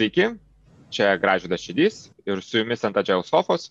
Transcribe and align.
Sveiki, 0.00 0.30
čia 0.88 1.10
Gražydas 1.20 1.60
Šidys 1.60 1.96
ir 2.24 2.38
su 2.40 2.56
jumis 2.56 2.80
ant 2.88 2.96
Agile 2.96 3.20
Sofos, 3.20 3.66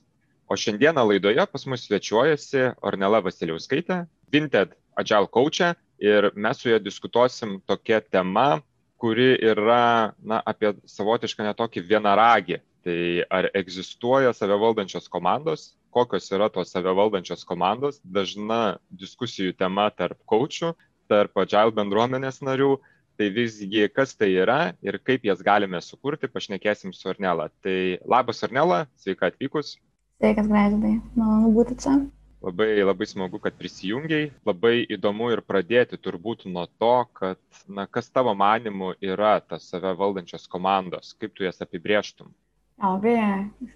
o 0.45 0.53
šiandieną 0.53 1.01
laidoje 1.09 1.41
pas 1.49 1.63
mus 1.65 1.87
svečiuojasi 1.87 2.67
Ornela 2.85 3.17
Vasiliauskaitė, 3.25 4.03
Vinted 4.29 4.75
Agile 4.93 5.25
coachė 5.25 5.71
ir 5.97 6.27
mes 6.35 6.61
su 6.61 6.69
ja 6.69 6.77
diskutuosim 6.77 7.55
tokia 7.65 7.97
tema, 8.05 8.61
kuri 9.01 9.39
yra 9.41 10.13
na, 10.21 10.37
apie 10.45 10.75
savotišką 10.85 11.49
netokį 11.49 11.81
vienaragį. 11.89 12.61
Tai 12.85 12.99
ar 13.39 13.49
egzistuoja 13.63 14.29
save 14.37 14.61
valdančios 14.61 15.09
komandos, 15.09 15.71
kokios 15.89 16.29
yra 16.29 16.51
tos 16.53 16.69
save 16.69 16.93
valdančios 16.93 17.41
komandos, 17.41 18.03
dažna 18.05 18.77
diskusijų 18.93 19.57
tema 19.57 19.89
tarp 19.89 20.21
coachų, 20.29 20.75
tarp 21.09 21.41
Agile 21.41 21.73
bendruomenės 21.73 22.43
narių 22.45 22.75
Tai 23.19 23.27
visgi, 23.35 23.81
kas 23.91 24.13
tai 24.15 24.29
yra 24.39 24.71
ir 24.79 24.95
kaip 25.03 25.25
jas 25.27 25.41
galime 25.43 25.81
sukurti, 25.83 26.29
pašnekėsim 26.31 26.93
su 26.95 27.09
Arnela. 27.11 27.49
Tai 27.59 27.75
labas 28.07 28.39
Arnela, 28.47 28.85
sveika 28.95 29.27
atvykus. 29.27 29.73
Sveikas, 30.19 30.47
Gražydai, 30.47 30.93
malonu 31.19 31.51
būti 31.57 31.75
čia. 31.83 31.97
Labai, 32.39 32.69
labai 32.79 33.07
smagu, 33.11 33.41
kad 33.43 33.57
prisijungiai. 33.59 34.29
Labai 34.47 34.85
įdomu 34.95 35.33
ir 35.35 35.43
pradėti 35.43 35.99
turbūt 35.99 36.45
nuo 36.47 36.63
to, 36.79 36.93
kad, 37.19 37.41
na, 37.67 37.83
kas 37.91 38.07
tavo 38.07 38.31
manimu 38.39 38.93
yra 39.03 39.33
tas 39.43 39.67
save 39.67 39.91
valdančios 39.99 40.47
komandos, 40.47 41.11
kaip 41.19 41.35
tu 41.35 41.43
jas 41.43 41.59
apibrieštum. 41.65 42.31
Labai 42.79 43.17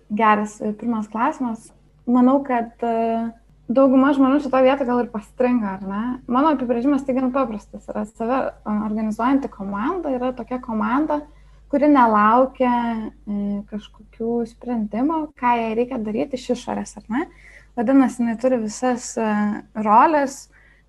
geras 0.07 0.61
pirmas 0.79 1.11
klausimas. 1.11 1.67
Manau, 2.07 2.39
kad 2.47 2.79
uh, 2.87 3.27
dauguma 3.71 4.11
žmonių 4.15 4.41
šito 4.43 4.59
vietą 4.63 4.87
gal 4.87 5.03
ir 5.03 5.11
pastringa, 5.13 5.77
ar 5.77 5.85
ne? 5.87 6.03
Mano 6.31 6.53
apibrėžimas 6.55 7.05
tai 7.07 7.15
gan 7.17 7.31
paprastas. 7.35 7.85
Yra 7.91 8.03
save 8.09 8.39
organizuojanti 8.69 9.51
komanda, 9.51 10.11
yra 10.13 10.33
tokia 10.35 10.59
komanda, 10.63 11.21
kuri 11.73 11.89
nelaukia 11.89 12.73
e, 12.73 13.61
kažkokių 13.71 14.41
sprendimų, 14.51 15.21
ką 15.39 15.53
jai 15.61 15.71
reikia 15.79 16.01
daryti 16.01 16.37
iš 16.39 16.51
išorės, 16.57 16.97
ar 16.99 17.07
ne? 17.13 17.23
Vadinasi, 17.79 18.21
jinai 18.21 18.35
turi 18.41 18.59
visas 18.61 19.13
e, 19.17 19.29
rolės, 19.81 20.43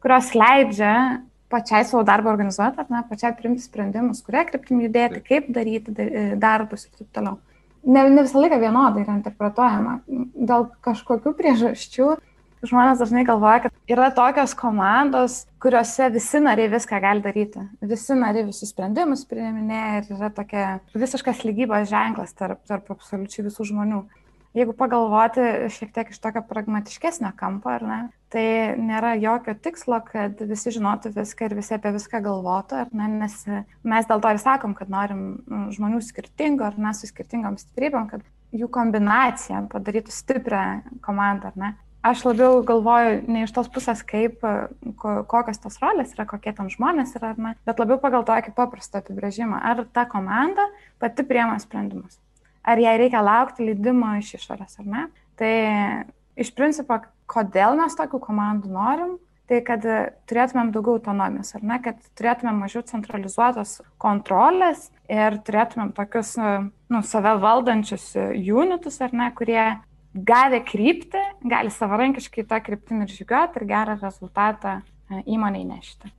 kurios 0.04 0.34
leidžia 0.36 1.22
pačiai 1.54 1.86
savo 1.86 2.02
darbą 2.04 2.32
organizuoti, 2.34 2.82
ar 2.82 2.90
ne, 2.92 3.00
pačiai 3.08 3.32
priimti 3.38 3.62
sprendimus, 3.64 4.20
kurie 4.26 4.42
kryptim 4.48 4.82
judėti, 4.84 5.22
kaip 5.24 5.48
daryti 5.54 5.94
e, 6.02 6.28
darbus 6.40 6.88
ir 6.88 6.98
taip 6.98 7.10
toliau. 7.16 7.38
Ne, 7.84 8.02
ne 8.10 8.24
visą 8.24 8.40
laiką 8.40 8.58
vienodai 8.60 9.04
yra 9.04 9.18
interpretuojama. 9.18 9.98
Dėl 10.34 10.68
kažkokių 10.84 11.34
priežasčių 11.38 12.14
žmonės 12.68 13.00
dažnai 13.02 13.24
galvoja, 13.28 13.66
kad 13.66 13.76
yra 13.90 14.10
tokios 14.14 14.54
komandos, 14.58 15.44
kuriuose 15.62 16.10
visi 16.14 16.40
nariai 16.42 16.70
viską 16.72 17.00
gali 17.02 17.24
daryti. 17.24 17.62
Visi 17.84 18.16
nariai 18.18 18.46
visus 18.48 18.72
sprendimus 18.74 19.24
priiminėja 19.30 20.02
ir 20.02 20.10
yra 20.16 20.30
tokia 20.34 20.66
visiškas 20.94 21.44
lygybos 21.46 21.88
ženklas 21.90 22.36
tarp, 22.36 22.62
tarp 22.68 22.92
absoliučiai 22.94 23.46
visų 23.48 23.70
žmonių. 23.72 24.04
Jeigu 24.54 24.70
pagalvoti 24.78 25.44
šiek 25.74 25.90
tiek 25.96 26.10
iš 26.12 26.20
tokio 26.22 26.44
pragmatiškesnio 26.46 27.32
kampo, 27.34 27.72
ar 27.74 27.82
ne, 27.82 27.96
tai 28.30 28.44
nėra 28.78 29.16
jokio 29.18 29.56
tikslo, 29.58 29.98
kad 30.06 30.38
visi 30.46 30.70
žinotų 30.76 31.10
viską 31.16 31.48
ir 31.48 31.56
visi 31.58 31.74
apie 31.74 31.90
viską 31.96 32.20
galvotų, 32.22 32.84
ar 32.84 32.92
ne, 32.94 33.08
nes 33.24 33.34
mes 33.82 34.06
dėl 34.06 34.22
to 34.22 34.30
ir 34.30 34.38
sakom, 34.38 34.76
kad 34.78 34.92
norim 34.94 35.24
nu, 35.50 35.64
žmonių 35.74 35.98
skirtingų, 36.06 36.68
ar 36.68 36.78
ne, 36.78 36.94
su 36.94 37.10
skirtingom 37.10 37.58
stiprybėm, 37.58 38.06
kad 38.12 38.22
jų 38.54 38.70
kombinacija 38.70 39.64
padarytų 39.72 40.14
stiprią 40.14 40.62
komandą, 41.02 41.50
ar 41.50 41.58
ne 41.58 41.72
aš 42.04 42.24
labiau 42.26 42.60
galvoju 42.66 43.22
ne 43.32 43.44
iš 43.46 43.52
tos 43.56 43.70
pusės, 43.72 44.02
kaip, 44.06 44.44
ko, 45.00 45.14
kokios 45.30 45.60
tos 45.62 45.78
rolės 45.82 46.12
yra, 46.16 46.26
kokie 46.28 46.52
tam 46.56 46.68
žmonės 46.72 47.16
yra, 47.18 47.32
ne, 47.40 47.54
bet 47.64 47.80
labiau 47.80 47.96
pagal 48.02 48.26
tokį 48.28 48.52
paprastą 48.56 49.00
apibrėžimą. 49.00 49.60
Ar 49.64 49.84
ta 49.94 50.04
komanda 50.10 50.68
pati 51.02 51.24
priema 51.26 51.56
sprendimus? 51.62 52.20
Ar 52.64 52.80
jai 52.80 52.96
reikia 53.00 53.24
laukti 53.24 53.66
leidimo 53.66 54.14
iš 54.20 54.34
išorės, 54.38 54.78
ar 54.80 54.88
ne? 54.88 55.06
Tai 55.40 55.54
iš 56.40 56.52
principo, 56.56 57.00
kodėl 57.30 57.78
mes 57.80 57.96
tokių 57.96 58.20
komandų 58.22 58.72
norim, 58.72 59.16
tai 59.48 59.60
kad 59.64 59.84
turėtumėm 60.28 60.70
daugiau 60.72 60.98
autonomijos, 60.98 61.52
ar 61.56 61.64
ne, 61.64 61.80
kad 61.84 61.98
turėtumėm 62.16 62.62
mažiau 62.64 62.84
centralizuotos 62.88 63.78
kontrolės 64.00 64.86
ir 65.12 65.36
turėtumėm 65.44 65.92
tokius, 65.96 66.32
nu, 66.40 67.02
save 67.04 67.34
valdančius 67.42 68.06
unitus, 68.32 69.00
ar 69.04 69.12
ne, 69.12 69.28
kurie 69.36 69.66
gavę 70.14 70.60
kryptį, 70.64 71.22
gali 71.50 71.72
savarankiškai 71.74 72.46
tą 72.50 72.60
kryptimį 72.64 73.08
ir 73.08 73.14
žygiuoti 73.16 73.60
ir 73.60 73.66
gerą 73.70 73.96
rezultatą 74.00 74.76
e, 74.80 75.22
įmoniai 75.34 75.66
nešti. 75.66 76.12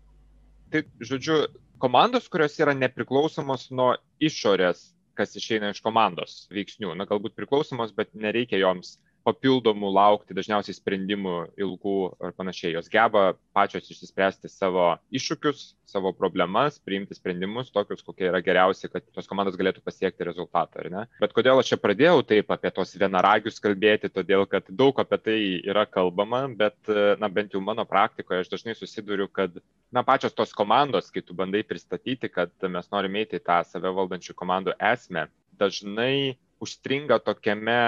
Tai, 0.74 0.82
žodžiu, 1.00 1.46
komandos, 1.82 2.28
kurios 2.32 2.58
yra 2.60 2.76
nepriklausomos 2.76 3.70
nuo 3.72 3.94
išorės, 4.20 4.90
kas 5.16 5.36
išeina 5.40 5.72
iš 5.72 5.80
komandos 5.84 6.44
veiksnių, 6.52 6.92
na 7.00 7.08
galbūt 7.08 7.38
priklausomos, 7.38 7.94
bet 7.96 8.12
nereikia 8.20 8.60
joms 8.60 8.98
papildomų 9.26 9.90
laukti 9.90 10.36
dažniausiai 10.38 10.76
sprendimų 10.78 11.36
ilgų 11.58 11.96
ar 12.22 12.34
panašiai. 12.38 12.76
Jos 12.76 12.90
geba 12.94 13.34
pačios 13.56 13.90
išsispręsti 13.90 14.52
savo 14.52 14.94
iššūkius, 15.16 15.64
savo 15.90 16.12
problemas, 16.18 16.78
priimti 16.86 17.18
sprendimus 17.18 17.72
tokius, 17.74 18.04
kokie 18.06 18.28
yra 18.30 18.42
geriausi, 18.46 18.90
kad 18.92 19.06
tos 19.16 19.30
komandos 19.30 19.58
galėtų 19.58 19.82
pasiekti 19.86 20.28
rezultatą, 20.28 20.84
ar 20.84 20.90
ne? 20.94 21.04
Bet 21.22 21.34
kodėl 21.36 21.62
aš 21.62 21.74
čia 21.74 21.80
pradėjau 21.82 22.22
taip 22.28 22.54
apie 22.54 22.72
tos 22.76 22.94
vienaragius 23.00 23.62
kalbėti, 23.64 24.12
todėl 24.14 24.46
kad 24.50 24.70
daug 24.70 25.00
apie 25.02 25.22
tai 25.28 25.38
yra 25.66 25.86
kalbama, 25.90 26.46
bet, 26.50 26.78
na, 27.22 27.30
bent 27.32 27.56
jau 27.56 27.64
mano 27.66 27.86
praktikoje 27.90 28.44
aš 28.44 28.52
dažnai 28.54 28.78
susiduriu, 28.78 29.30
kad, 29.32 29.58
na, 29.94 30.06
pačios 30.06 30.36
tos 30.38 30.54
komandos, 30.58 31.10
kai 31.14 31.26
tu 31.26 31.38
bandai 31.38 31.64
pristatyti, 31.66 32.30
kad 32.34 32.54
mes 32.70 32.92
norime 32.94 33.24
eiti 33.24 33.40
į 33.40 33.46
tą 33.46 33.62
save 33.66 33.94
valdančių 33.96 34.38
komandų 34.38 34.78
esmę, 34.94 35.30
dažnai 35.56 36.36
užstringa 36.62 37.20
tokiame 37.24 37.82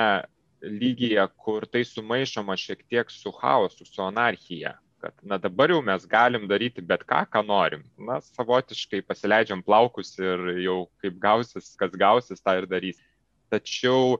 lygyje, 0.62 1.24
kur 1.38 1.66
tai 1.70 1.84
sumaišoma 1.86 2.58
šiek 2.58 2.84
tiek 2.90 3.12
su 3.12 3.32
chaosu, 3.32 3.86
su 3.86 4.02
anarchija. 4.04 4.78
Kad, 4.98 5.14
na 5.22 5.38
dabar 5.38 5.70
jau 5.70 5.84
mes 5.86 6.08
galim 6.10 6.48
daryti 6.50 6.82
bet 6.82 7.04
ką, 7.06 7.22
ką 7.30 7.44
norim. 7.46 7.84
Na, 8.02 8.18
savotiškai 8.34 9.04
pasileidžiam 9.06 9.62
plaukus 9.62 10.16
ir 10.18 10.42
jau 10.64 10.78
kaip 11.04 11.20
gausis, 11.22 11.76
kas 11.78 11.94
gausis, 11.94 12.42
tą 12.42 12.58
ir 12.58 12.66
darys. 12.70 12.98
Tačiau, 13.54 14.18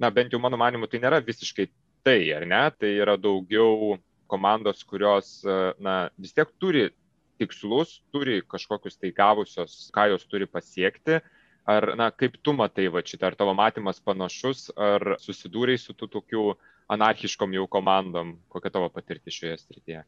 na 0.00 0.08
bent 0.10 0.32
jau 0.32 0.40
mano 0.40 0.56
manimu, 0.60 0.88
tai 0.88 1.02
nėra 1.02 1.20
visiškai 1.24 1.68
tai, 2.04 2.20
ar 2.32 2.48
ne? 2.48 2.62
Tai 2.80 2.90
yra 3.04 3.18
daugiau 3.20 3.98
komandos, 4.32 4.80
kurios, 4.88 5.42
na, 5.78 6.08
vis 6.16 6.32
tiek 6.32 6.48
turi 6.56 6.88
tikslus, 7.38 7.98
turi 8.14 8.40
kažkokius 8.48 8.96
tai 8.96 9.12
gavusios, 9.12 9.76
ką 9.94 10.08
jos 10.14 10.24
turi 10.30 10.48
pasiekti, 10.48 11.20
Ar, 11.64 11.86
na, 11.96 12.10
kaip 12.12 12.36
tu 12.44 12.52
matai 12.52 12.90
va 12.92 13.00
šitą, 13.00 13.30
ar 13.30 13.36
tavo 13.40 13.54
matymas 13.56 14.00
panašus, 14.04 14.66
ar 14.76 15.16
susidūrei 15.22 15.78
su 15.80 15.94
tų 15.96 16.10
tokių 16.12 16.42
anarchiškom 16.92 17.54
jau 17.56 17.64
komandom, 17.72 18.34
kokia 18.52 18.72
tavo 18.74 18.90
patirtis 18.92 19.38
šioje 19.38 19.56
srityje? 19.62 20.02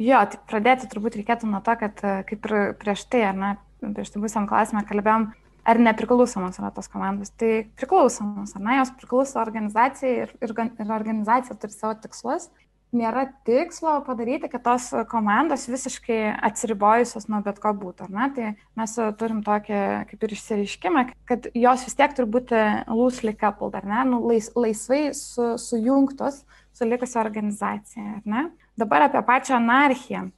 Jo, 0.00 0.22
tai 0.32 0.40
pradėti 0.50 0.88
turbūt 0.90 1.20
reikėtų 1.20 1.50
nuo 1.50 1.60
to, 1.62 1.76
kad 1.78 2.02
kaip 2.26 2.48
ir 2.50 2.56
prieš 2.80 3.04
tai, 3.12 3.22
ar 3.28 3.38
ne, 3.38 3.52
prieš 3.84 4.10
tai 4.14 4.22
būsam 4.24 4.48
klausimą 4.50 4.82
kalbėjom, 4.88 5.28
ar 5.70 5.80
nepriklausomos 5.86 6.58
yra 6.58 6.72
tos 6.74 6.90
komandos. 6.90 7.30
Tai 7.38 7.52
priklausomos, 7.78 8.56
ar 8.56 8.64
ne, 8.64 8.80
jos 8.80 8.90
priklauso 8.98 9.38
organizacijai 9.42 10.24
ir, 10.24 10.34
ir, 10.42 10.56
ir 10.56 10.94
organizacija 10.96 11.58
turi 11.60 11.76
savo 11.76 11.94
tikslus 12.02 12.48
nėra 12.96 13.26
tikslo 13.46 13.98
padaryti, 14.06 14.50
kad 14.50 14.64
tos 14.64 14.88
komandos 15.10 15.68
visiškai 15.70 16.18
atsiribojusios 16.50 17.28
nuo 17.30 17.42
bet 17.44 17.60
ko 17.62 17.72
būtų. 17.76 18.08
Tai 18.36 18.48
mes 18.80 18.96
turim 19.20 19.44
tokį 19.46 19.82
kaip 20.10 20.26
ir 20.26 20.34
išsireiškimą, 20.36 21.04
kad 21.30 21.50
jos 21.54 21.86
vis 21.86 21.98
tiek 21.98 22.16
turi 22.16 22.30
būti 22.38 22.64
loosely 22.90 23.36
coupled, 23.38 23.78
ar 23.78 23.86
ne, 23.86 24.02
nu, 24.10 24.24
lais, 24.30 24.50
laisvai 24.56 25.10
su, 25.16 25.54
sujungtos 25.60 26.42
su 26.74 26.88
likusia 26.88 27.22
organizacija. 27.22 28.20
Dabar 28.78 29.08
apie 29.08 29.22
pačią 29.26 29.58
anarchiją. 29.60 30.28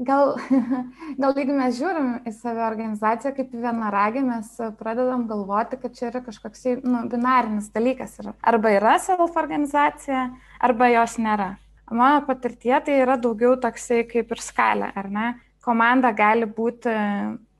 Gal, 0.00 0.36
gal 1.20 1.34
jeigu 1.36 1.54
mes 1.58 1.74
žiūrim 1.76 2.12
į 2.24 2.32
savo 2.32 2.62
organizaciją 2.64 3.34
kaip 3.36 3.50
vienaragį, 3.52 4.22
mes 4.24 4.52
pradedam 4.78 5.26
galvoti, 5.28 5.76
kad 5.82 5.96
čia 5.98 6.08
yra 6.08 6.22
kažkoks 6.24 6.64
nu, 6.80 7.02
binarinis 7.10 7.68
dalykas. 7.74 8.16
Arba 8.40 8.72
yra 8.78 8.96
self-organizacija, 9.02 10.30
arba 10.62 10.88
jos 10.94 11.18
nėra. 11.20 11.50
Mano 11.90 12.24
patirtie 12.26 12.76
tai 12.86 13.00
yra 13.02 13.16
daugiau 13.18 13.56
toksai 13.58 14.04
kaip 14.08 14.30
ir 14.30 14.42
skalė, 14.42 14.92
ar 14.94 15.08
ne? 15.10 15.28
Komanda 15.64 16.12
gali 16.16 16.46
būti 16.46 16.92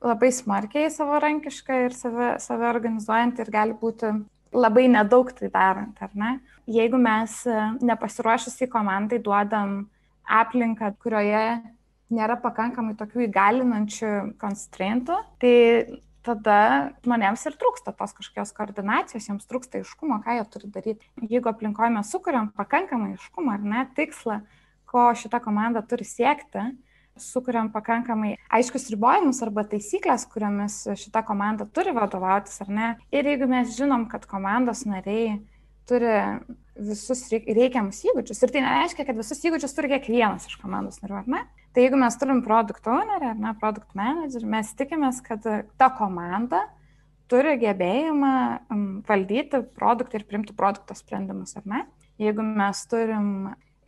labai 0.01 0.29
smarkiai 0.33 0.89
savarankiška 0.89 1.79
ir 1.85 1.95
save, 1.95 2.29
save 2.41 2.69
organizuojant 2.69 3.41
ir 3.43 3.51
gali 3.53 3.75
būti 3.77 4.13
labai 4.55 4.87
nedaug 4.91 5.31
tai 5.35 5.51
darant, 5.51 5.99
ar 6.01 6.15
ne? 6.15 6.31
Jeigu 6.71 6.99
mes 7.01 7.41
nepasiruošusiai 7.83 8.71
komandai 8.71 9.19
duodam 9.23 9.83
aplinką, 10.25 10.93
kurioje 11.03 11.59
nėra 12.11 12.37
pakankamai 12.39 12.95
tokių 12.99 13.25
įgalinančių 13.27 14.11
konstrentų, 14.39 15.17
tai 15.43 15.55
tada 16.25 16.57
žmonėms 17.05 17.43
ir 17.49 17.57
trūksta 17.59 17.93
tos 17.97 18.13
kažkokios 18.17 18.53
koordinacijos, 18.57 19.27
jiems 19.29 19.47
trūksta 19.49 19.81
iškumo, 19.81 20.21
ką 20.25 20.37
jie 20.37 20.45
turi 20.53 20.71
daryti. 20.73 21.11
Jeigu 21.31 21.51
aplinkoje 21.51 21.91
mes 21.95 22.13
sukuriam 22.13 22.51
pakankamai 22.57 23.15
iškumą 23.15 23.57
ar 23.57 23.67
ne 23.73 23.83
tikslą, 23.97 24.41
ko 24.91 25.09
šita 25.17 25.41
komanda 25.43 25.83
turi 25.87 26.05
siekti, 26.05 26.71
sukuriam 27.21 27.69
pakankamai 27.73 28.35
aiškius 28.53 28.89
ribojimus 28.93 29.41
arba 29.45 29.63
taisyklės, 29.67 30.25
kuriomis 30.31 30.83
šita 30.99 31.23
komanda 31.27 31.67
turi 31.67 31.93
vadovautis, 31.95 32.57
ar 32.63 32.71
ne. 32.71 32.89
Ir 33.13 33.27
jeigu 33.27 33.49
mes 33.51 33.75
žinom, 33.77 34.07
kad 34.11 34.27
komandos 34.29 34.85
nariai 34.89 35.39
turi 35.89 36.13
visus 36.81 37.25
reikiamus 37.31 38.03
įgūdžius, 38.07 38.41
ir 38.45 38.53
tai 38.53 38.63
nereiškia, 38.63 39.05
kad 39.07 39.19
visus 39.19 39.41
įgūdžius 39.43 39.75
turi 39.75 39.91
kiekvienas 39.91 40.47
iš 40.49 40.57
komandos 40.61 41.01
narių, 41.03 41.19
ar 41.23 41.31
ne? 41.31 41.43
Tai 41.71 41.85
jeigu 41.85 41.99
mes 41.99 42.17
turim 42.19 42.41
produkt 42.43 42.87
ownerį, 42.91 43.31
ar 43.31 43.39
ne, 43.39 43.55
produkt 43.59 43.95
manager, 43.95 44.43
mes 44.49 44.73
tikimės, 44.75 45.21
kad 45.23 45.45
ta 45.79 45.87
komanda 45.95 46.65
turi 47.31 47.55
gebėjimą 47.61 48.33
valdyti 49.07 49.61
produktą 49.77 50.19
ir 50.19 50.27
primti 50.27 50.55
produkto 50.57 50.97
sprendimus, 50.99 51.55
ar 51.55 51.67
ne? 51.71 51.85
Jeigu 52.19 52.43
mes 52.43 52.81
turim 52.91 53.29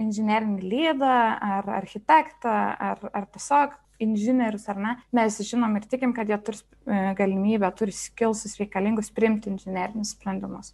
inžinerinį 0.01 0.63
lydą, 0.63 1.15
ar 1.57 1.67
architektą, 1.81 2.53
ar, 2.91 3.03
ar 3.11 3.27
tiesiog 3.35 3.75
inžinierius 4.03 4.65
ar 4.71 4.79
ne, 4.81 4.95
mes 5.15 5.37
žinom 5.45 5.75
ir 5.77 5.87
tikim, 5.89 6.15
kad 6.15 6.29
jie 6.31 6.39
turi 6.43 6.59
e, 6.59 7.01
galimybę, 7.19 7.69
turi 7.77 7.93
skilsus 7.95 8.57
reikalingus 8.59 9.11
priimti 9.15 9.51
inžinerinius 9.51 10.15
sprendimus. 10.15 10.73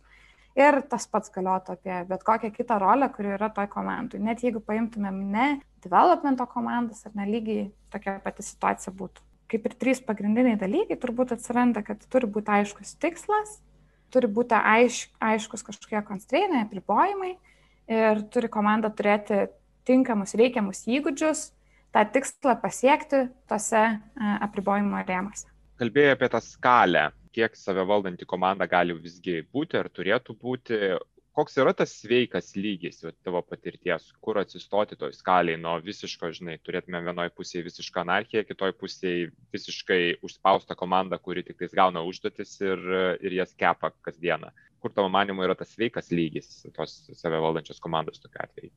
Ir 0.58 0.82
tas 0.92 1.06
pats 1.08 1.32
galiotų 1.32 1.76
apie 1.76 1.98
bet 2.10 2.24
kokią 2.28 2.52
kitą 2.56 2.80
rolę, 2.82 3.10
kuri 3.14 3.36
yra 3.36 3.52
toj 3.54 3.70
komandai. 3.72 4.22
Net 4.24 4.42
jeigu 4.44 4.62
paimtumėm 4.66 5.20
ne 5.32 5.50
developmento 5.84 6.46
komandas, 6.50 7.06
ar 7.08 7.16
ne 7.18 7.28
lygiai 7.30 7.68
tokia 7.94 8.20
pati 8.24 8.46
situacija 8.46 8.94
būtų. 8.96 9.26
Kaip 9.50 9.66
ir 9.66 9.76
trys 9.82 10.02
pagrindiniai 10.06 10.60
dalykai 10.62 10.98
turbūt 11.02 11.34
atsiranda, 11.34 11.82
kad 11.86 12.04
turi 12.14 12.30
būti 12.30 12.54
aiškus 12.60 12.94
tikslas, 13.02 13.58
turi 14.14 14.30
būti 14.30 14.58
aiš, 14.58 15.08
aiškus 15.22 15.66
kažkokie 15.66 16.02
konstrainai, 16.06 16.66
apribojimai 16.66 17.34
ir 17.90 18.22
turi 18.34 18.50
komanda 18.52 18.92
turėti 18.94 19.48
tinkamus 19.90 20.36
reikiamus 20.38 20.84
įgūdžius 20.90 21.48
tą 21.96 22.04
tikslą 22.14 22.56
pasiekti 22.62 23.26
tose 23.50 23.80
e, 23.80 24.00
apribojimo 24.46 25.02
rėmose. 25.08 25.48
Kalbėjai 25.80 26.14
apie 26.14 26.30
tą 26.30 26.42
skalę, 26.44 27.06
kiek 27.36 27.56
save 27.58 27.86
valdanti 27.88 28.28
komanda 28.30 28.68
gali 28.70 28.94
visgi 28.98 29.40
būti 29.54 29.80
ar 29.80 29.90
turėtų 29.94 30.36
būti. 30.38 30.80
Koks 31.40 31.56
yra 31.62 31.72
tas 31.72 31.94
sveikas 32.02 32.50
lygis 32.60 32.98
jau 33.00 33.14
tavo 33.24 33.40
patirties, 33.48 34.10
kur 34.20 34.42
atsistoti 34.42 34.98
toj 35.00 35.14
skaliai 35.16 35.60
nuo 35.62 35.78
visiško, 35.86 36.34
žinai, 36.36 36.58
turėtume 36.60 37.00
vienoje 37.06 37.32
pusėje 37.38 37.64
visišką 37.70 38.04
anarchiją, 38.04 38.44
kitoje 38.50 38.76
pusėje 38.82 39.30
visiškai 39.56 40.02
užspaustą 40.28 40.76
komandą, 40.76 41.22
kuri 41.24 41.46
tik 41.48 41.62
tais 41.62 41.78
gauna 41.80 42.04
užduotis 42.04 42.58
ir, 42.60 42.84
ir 43.24 43.38
jas 43.40 43.56
kepa 43.56 43.94
kasdieną 44.04 44.52
kur 44.80 44.94
tavo 44.96 45.10
manimu 45.12 45.44
yra 45.44 45.56
tas 45.60 45.74
sveikas 45.76 46.12
lygis 46.16 46.50
tos 46.76 46.96
save 47.22 47.40
valdančios 47.44 47.82
komandos 47.84 48.22
tokiu 48.24 48.44
atveju? 48.44 48.72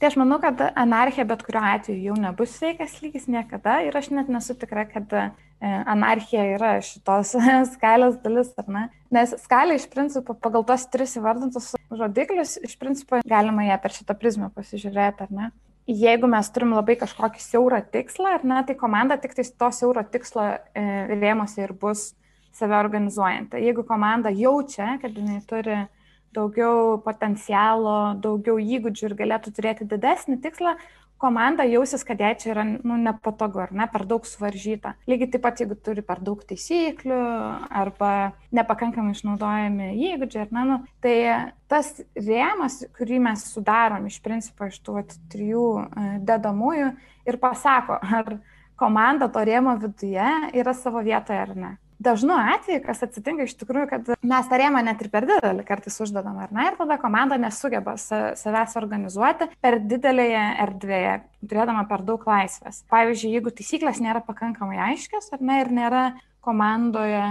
Tai 0.00 0.08
aš 0.10 0.16
manau, 0.18 0.40
kad 0.42 0.58
anarchija 0.74 1.24
bet 1.30 1.44
kuriuo 1.46 1.62
atveju 1.74 2.08
jau 2.08 2.14
nebus 2.18 2.56
sveikas 2.58 2.96
lygis 3.04 3.28
niekada 3.30 3.80
ir 3.86 3.96
aš 3.96 4.10
net 4.10 4.30
nesu 4.32 4.56
tikra, 4.58 4.82
kad 4.90 5.12
e, 5.14 5.26
anarchija 5.62 6.46
yra 6.56 6.72
šitos 6.82 7.36
skalės 7.74 8.16
dalis, 8.24 8.50
ar 8.58 8.70
ne? 8.76 8.86
Nes 9.14 9.34
skalė 9.44 9.76
iš 9.78 9.86
principo 9.92 10.34
pagal 10.34 10.66
tos 10.66 10.88
tris 10.90 11.14
įvardintus 11.20 11.72
rodiklius, 11.90 12.56
iš 12.66 12.74
principo 12.80 13.20
galima 13.28 13.68
ją 13.68 13.78
per 13.82 13.94
šitą 13.94 14.18
prizmę 14.18 14.50
pasižiūrėti, 14.56 15.28
ar 15.28 15.36
ne? 15.38 15.52
Jeigu 15.90 16.28
mes 16.30 16.50
turim 16.54 16.74
labai 16.76 16.94
kažkokį 16.98 17.40
siaurą 17.42 17.80
tikslą, 17.94 18.36
ar 18.38 18.44
ne, 18.46 18.60
tai 18.66 18.76
komanda 18.78 19.16
tik 19.22 19.34
tai 19.34 19.44
to 19.44 19.70
siauro 19.74 20.04
tikslo 20.06 20.44
e, 20.50 20.84
rėmose 21.10 21.62
ir 21.62 21.72
bus 21.78 22.12
save 22.54 22.76
organizuojanti. 22.78 23.62
Jeigu 23.66 23.82
komanda 23.86 24.30
jaučia, 24.30 24.96
kad 25.02 25.16
jinai 25.16 25.40
turi 25.48 25.80
daugiau 26.36 26.98
potencialo, 27.04 28.16
daugiau 28.22 28.58
įgūdžių 28.60 29.08
ir 29.08 29.14
galėtų 29.18 29.52
turėti 29.56 29.88
didesnį 29.90 30.40
tikslą, 30.44 30.76
komanda 31.22 31.62
jausis, 31.62 32.02
kad 32.02 32.18
jai 32.18 32.32
čia 32.34 32.50
yra 32.50 32.64
nu, 32.66 32.96
nepatogu 32.98 33.60
ar 33.62 33.70
ne, 33.70 33.86
per 33.92 34.02
daug 34.10 34.24
suvaržyta. 34.26 34.96
Lygiai 35.06 35.30
taip 35.30 35.44
pat, 35.44 35.60
jeigu 35.62 35.76
turi 35.78 36.02
per 36.06 36.18
daug 36.24 36.40
taisyklių 36.48 37.18
arba 37.82 38.32
nepakankamai 38.58 39.14
išnaudojami 39.14 39.92
įgūdžiai, 40.08 40.48
ar 40.48 40.56
ne, 40.56 40.64
nu, 40.72 40.78
tai 41.04 41.14
tas 41.70 41.92
rėmas, 42.18 42.80
kurį 42.98 43.22
mes 43.28 43.46
sudarom 43.54 44.08
iš 44.10 44.18
principo 44.24 44.66
iš 44.66 44.80
tų 44.82 44.98
at, 45.04 45.14
trijų 45.32 45.68
e, 45.84 46.08
dedamųjų 46.26 46.90
ir 47.30 47.38
pasako, 47.42 48.00
ar 48.02 48.34
komanda 48.82 49.30
to 49.30 49.46
rėmo 49.46 49.76
viduje 49.78 50.26
yra 50.58 50.74
savo 50.74 51.04
vietoje 51.06 51.38
ar 51.38 51.54
ne 51.54 51.72
dažnu 52.02 52.34
atveju, 52.54 52.82
kas 52.84 53.02
atsitinka 53.06 53.46
iš 53.46 53.54
tikrųjų, 53.60 53.86
kad 53.90 54.10
mes 54.20 54.50
tą 54.50 54.58
rėmą 54.60 54.82
net 54.86 55.02
ir 55.04 55.10
per 55.12 55.26
didelį 55.28 55.64
kartais 55.68 55.98
uždedam, 56.02 56.40
ar 56.42 56.52
ne, 56.54 56.66
ir 56.70 56.78
tada 56.80 56.98
komanda 57.02 57.38
nesugeba 57.40 57.94
savęs 58.00 58.76
organizuoti 58.80 59.48
per 59.62 59.78
didelėje 59.80 60.42
erdvėje, 60.66 61.14
turėdama 61.46 61.86
per 61.90 62.04
daug 62.06 62.26
laisvės. 62.28 62.82
Pavyzdžiui, 62.92 63.32
jeigu 63.38 63.54
taisyklės 63.54 64.02
nėra 64.04 64.24
pakankamai 64.26 64.80
aiškios, 64.90 65.32
ar 65.36 65.44
ne, 65.44 65.62
ir 65.62 65.72
nėra 65.74 66.04
komandoje 66.42 67.24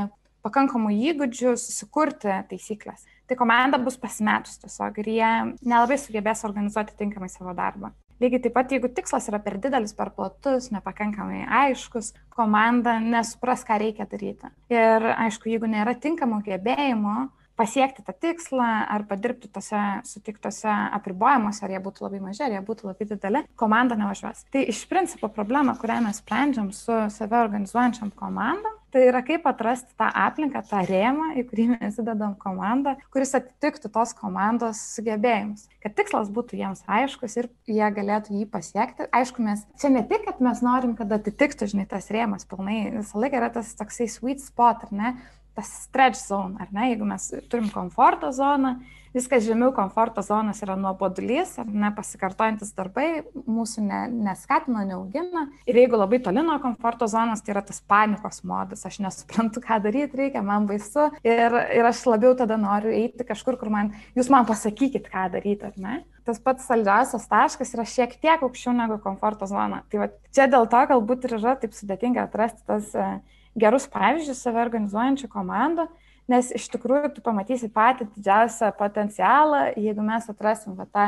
pakankamų 0.46 0.94
įgūdžių 1.12 1.56
susikurti 1.60 2.42
taisyklės. 2.50 3.06
Tai 3.32 3.38
komanda 3.40 3.78
bus 3.80 3.96
pasimetus 3.96 4.58
tiesiog 4.60 4.98
ir 5.00 5.08
jie 5.08 5.28
nelabai 5.64 5.96
sugebės 5.96 6.42
organizuoti 6.44 6.98
tinkamai 7.00 7.30
savo 7.32 7.54
darbą. 7.56 7.94
Lygiai 8.20 8.42
taip 8.44 8.54
pat, 8.58 8.74
jeigu 8.76 8.90
tikslas 8.92 9.30
yra 9.32 9.40
per 9.40 9.56
didelis, 9.64 9.94
per 9.96 10.10
platus, 10.18 10.68
nepakankamai 10.76 11.46
aiškus, 11.62 12.10
komanda 12.36 12.98
nesupras, 13.00 13.64
ką 13.64 13.78
reikia 13.80 14.04
daryti. 14.12 14.52
Ir 14.76 15.08
aišku, 15.14 15.48
jeigu 15.48 15.70
nėra 15.72 15.96
tinkamų 15.96 16.42
gebėjimų, 16.50 17.16
pasiekti 17.60 18.04
tą 18.06 18.16
tikslą 18.18 18.68
ar 18.96 19.06
padirbti 19.10 19.50
tose 19.54 19.80
sutiktose 20.08 20.72
apribojimuose, 20.98 21.64
ar 21.66 21.76
jie 21.76 21.82
būtų 21.84 22.08
labai 22.08 22.22
maži, 22.24 22.46
ar 22.48 22.58
jie 22.58 22.62
būtų 22.68 22.92
labai 22.92 23.08
dideli, 23.10 23.46
komanda 23.60 23.98
nevažiuos. 24.00 24.46
Tai 24.54 24.66
iš 24.74 24.84
principo 24.90 25.32
problema, 25.32 25.76
kurią 25.80 26.02
mes 26.08 26.22
sprendžiam 26.24 26.72
su 26.76 27.04
save 27.14 27.42
organizuojančiam 27.46 28.14
komandom, 28.18 28.78
tai 28.92 29.06
yra 29.08 29.22
kaip 29.24 29.46
atrasti 29.48 29.96
tą 30.00 30.10
aplinką, 30.26 30.62
tą 30.68 30.82
rėmą, 30.88 31.32
į 31.40 31.46
kurį 31.48 31.68
mes 31.78 32.00
įdedam 32.02 32.34
komandą, 32.40 32.98
kuris 33.14 33.34
atitiktų 33.38 33.92
tos 33.94 34.14
komandos 34.18 34.82
sugebėjimus. 34.98 35.68
Kad 35.84 35.96
tikslas 35.98 36.32
būtų 36.34 36.60
jiems 36.60 36.84
aiškus 36.92 37.38
ir 37.40 37.50
jie 37.72 37.88
galėtų 37.96 38.36
jį 38.36 38.48
pasiekti. 38.52 39.08
Aišku, 39.16 39.44
mes 39.46 39.64
čia 39.82 39.94
ne 39.94 40.04
tik, 40.08 40.26
kad 40.28 40.44
mes 40.44 40.64
norim, 40.66 40.98
kad 41.00 41.12
atitiktų, 41.16 41.72
žinai, 41.72 41.88
tas 41.90 42.12
rėmas 42.14 42.48
pilnai, 42.50 42.82
visą 43.00 43.22
laiką 43.24 43.40
yra 43.40 43.52
tas 43.56 43.72
toksai 43.80 44.10
sweet 44.12 44.44
spot, 44.44 44.90
ar 44.90 44.98
ne? 44.98 45.14
Tas 45.58 45.70
stretch 45.86 46.20
zone, 46.20 46.56
ar 46.62 46.72
ne, 46.72 46.92
jeigu 46.94 47.08
mes 47.08 47.28
turim 47.52 47.70
komforto 47.74 48.32
zoną, 48.36 48.78
viskas 49.12 49.44
žemiau 49.44 49.74
komforto 49.76 50.24
zonos 50.24 50.62
yra 50.64 50.78
nuobodulys, 50.80 51.58
ar 51.60 51.68
ne, 51.68 51.90
pasikartojantis 51.96 52.72
darbai 52.78 53.24
mūsų 53.36 53.84
ne, 53.84 54.00
neskatina, 54.30 54.86
neaugina. 54.88 55.48
Ir 55.68 55.82
jeigu 55.82 56.00
labai 56.00 56.22
toli 56.24 56.44
nuo 56.46 56.56
komforto 56.64 57.10
zonos, 57.12 57.44
tai 57.44 57.56
yra 57.56 57.64
tas 57.68 57.82
panikos 57.84 58.42
modas, 58.48 58.86
aš 58.88 59.02
nesuprantu, 59.04 59.64
ką 59.66 59.82
daryti 59.84 60.22
reikia, 60.22 60.44
man 60.46 60.70
baisu. 60.70 61.10
Ir, 61.28 61.58
ir 61.76 61.90
aš 61.92 62.06
labiau 62.08 62.38
tada 62.40 62.56
noriu 62.62 62.94
eiti 62.96 63.28
kažkur, 63.28 63.60
kur 63.60 63.74
man, 63.74 63.92
jūs 64.16 64.32
man 64.32 64.48
pasakykit, 64.48 65.12
ką 65.12 65.28
daryti, 65.36 65.68
ar 65.68 65.76
ne. 65.82 66.00
Tas 66.28 66.40
pats 66.40 66.68
saldžiausias 66.70 67.28
taškas 67.28 67.76
yra 67.76 67.84
šiek 67.90 68.16
tiek 68.22 68.44
aukščiau 68.46 68.76
negu 68.78 69.00
komforto 69.04 69.50
zona. 69.50 69.82
Tai 69.92 70.04
va, 70.06 70.10
čia 70.32 70.48
dėl 70.48 70.70
to 70.72 70.82
galbūt 70.94 71.26
ir 71.28 71.40
yra 71.40 71.58
taip 71.60 71.74
sudėtinga 71.76 72.28
atrasti 72.30 72.62
tas 72.70 72.94
uh, 72.94 73.18
gerus 73.58 73.88
pavyzdžius 73.92 74.42
save 74.44 74.62
organizuojančių 74.64 75.28
komandų, 75.32 75.88
nes 76.32 76.52
iš 76.56 76.70
tikrųjų 76.74 77.16
tu 77.16 77.26
pamatysi 77.26 77.70
patį 77.74 78.08
didžiausią 78.16 78.72
potencialą, 78.78 79.72
jeigu 79.76 80.06
mes 80.06 80.30
atrasim 80.32 80.78
va, 80.78 80.88
tą 80.88 81.08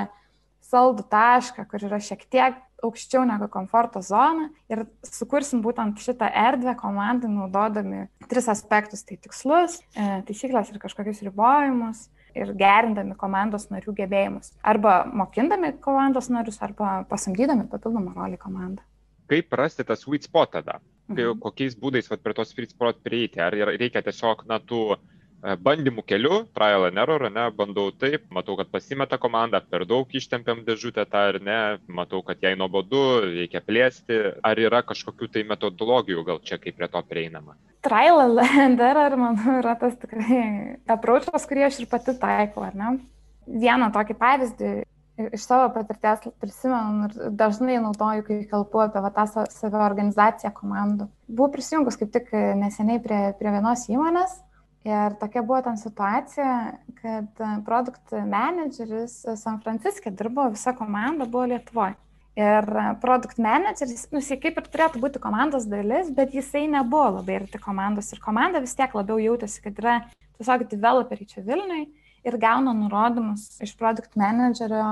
saldų 0.64 1.06
tašką, 1.12 1.66
kur 1.70 1.84
yra 1.86 2.00
šiek 2.02 2.24
tiek 2.32 2.60
aukščiau 2.84 3.24
negu 3.28 3.48
komforto 3.52 4.02
zona 4.04 4.50
ir 4.72 4.84
sukursim 5.08 5.62
būtent 5.64 6.02
šitą 6.04 6.28
erdvę 6.28 6.76
komandai 6.80 7.32
naudodami 7.32 8.08
tris 8.32 8.50
aspektus- 8.52 9.04
tai 9.08 9.18
tikslus, 9.18 9.80
e, 9.96 10.24
taisyklės 10.28 10.72
ir 10.72 10.80
kažkokius 10.80 11.24
ribojimus 11.24 12.10
ir 12.36 12.54
gerindami 12.54 13.16
komandos 13.16 13.70
narių 13.70 13.94
gebėjimus. 13.96 14.54
Arba 14.64 15.06
mokindami 15.06 15.74
komandos 15.80 16.30
narius, 16.30 16.62
arba 16.62 17.06
pasamdydami 17.10 17.70
papildomą 17.70 18.16
rolį 18.16 18.38
komandą. 18.38 18.82
Kaip 19.30 19.52
rasti 19.52 19.84
tą 19.84 19.96
sweet 19.96 20.24
spot 20.24 20.52
tada? 20.52 20.80
Mhm. 21.12 21.40
kokiais 21.44 21.76
būdais 21.76 22.08
vat, 22.10 22.22
prie 22.24 22.36
tos 22.38 22.54
free 22.56 22.70
spot 22.70 23.02
prieiti. 23.04 23.42
Ar 23.44 23.52
reikia 23.52 24.02
tiesiog, 24.06 24.46
na, 24.48 24.60
tų 24.60 24.96
e, 24.96 25.56
bandymų 25.60 26.06
keliu, 26.08 26.44
trial 26.56 26.88
and 26.88 27.02
error, 27.02 27.28
ne, 27.30 27.50
bandau 27.52 27.92
taip, 27.92 28.30
matau, 28.32 28.56
kad 28.60 28.72
pasimeta 28.72 29.20
komanda, 29.20 29.60
per 29.60 29.84
daug 29.90 30.08
ištempiam 30.08 30.64
dėžutę 30.64 31.06
tą 31.12 31.26
ar 31.34 31.40
ne, 31.44 31.60
matau, 31.88 32.24
kad 32.24 32.40
jai 32.42 32.56
nuobodu, 32.56 33.04
reikia 33.28 33.60
plėsti, 33.60 34.22
ar 34.44 34.60
yra 34.64 34.84
kažkokių 34.88 35.32
tai 35.34 35.44
metodologijų 35.50 36.24
gal 36.24 36.40
čia 36.40 36.58
kaip 36.58 36.80
prie 36.80 36.88
to 36.88 37.04
prieinama. 37.10 37.58
Trial 37.84 38.40
and 38.40 38.80
error, 38.92 39.18
manau, 39.20 39.60
yra 39.60 39.76
tas 39.76 40.00
tikrai 40.00 40.80
approachas, 40.88 41.50
kurį 41.50 41.68
aš 41.68 41.84
ir 41.84 41.92
pati 41.92 42.16
taikau, 42.16 42.64
ar 42.70 42.80
ne? 42.80 42.96
Vieną 43.44 43.92
tokį 43.92 44.16
pavyzdį 44.16 44.74
iš 45.18 45.46
savo 45.46 45.68
patirties 45.74 46.26
prisimenu 46.42 47.10
ir 47.10 47.36
dažnai 47.38 47.78
naudoju, 47.82 48.24
kai 48.28 48.40
kalbu 48.50 48.86
apie 48.88 49.04
va, 49.04 49.12
tą 49.14 49.46
saviorganizaciją 49.54 50.54
komandų. 50.58 51.08
Buvau 51.30 51.52
prisijungus 51.54 52.00
kaip 52.00 52.14
tik 52.16 52.32
neseniai 52.34 53.02
prie, 53.04 53.22
prie 53.38 53.54
vienos 53.54 53.86
įmonės 53.92 54.40
ir 54.88 55.18
tokia 55.22 55.44
buvo 55.46 55.62
ten 55.64 55.78
situacija, 55.80 56.56
kad 57.02 57.44
produkt 57.68 58.16
manageris 58.28 59.22
San 59.40 59.62
Franciske 59.64 60.12
dirbo, 60.12 60.50
visa 60.56 60.74
komanda 60.78 61.30
buvo 61.30 61.46
Lietuvoje. 61.54 61.96
Ir 62.34 62.66
produkt 62.98 63.38
manageris, 63.38 64.08
nu, 64.10 64.18
jisai 64.18 64.40
kaip 64.42 64.56
ir 64.58 64.70
turėtų 64.74 64.98
būti 65.04 65.20
komandos 65.22 65.68
dalis, 65.70 66.08
bet 66.18 66.34
jisai 66.34 66.64
nebuvo 66.66 67.20
labai 67.20 67.44
arti 67.44 67.62
komandos. 67.62 68.10
Ir 68.10 68.24
komanda 68.24 68.62
vis 68.64 68.74
tiek 68.74 68.96
labiau 68.98 69.20
jautėsi, 69.22 69.62
kad 69.62 69.78
yra 69.78 70.00
tiesiog 70.40 70.66
developeriai 70.72 71.30
čia 71.30 71.44
Vilniui 71.46 71.84
ir 72.28 72.40
gauna 72.42 72.74
nurodymus 72.78 73.62
iš 73.64 73.76
produkt 73.80 74.18
managerio 74.20 74.84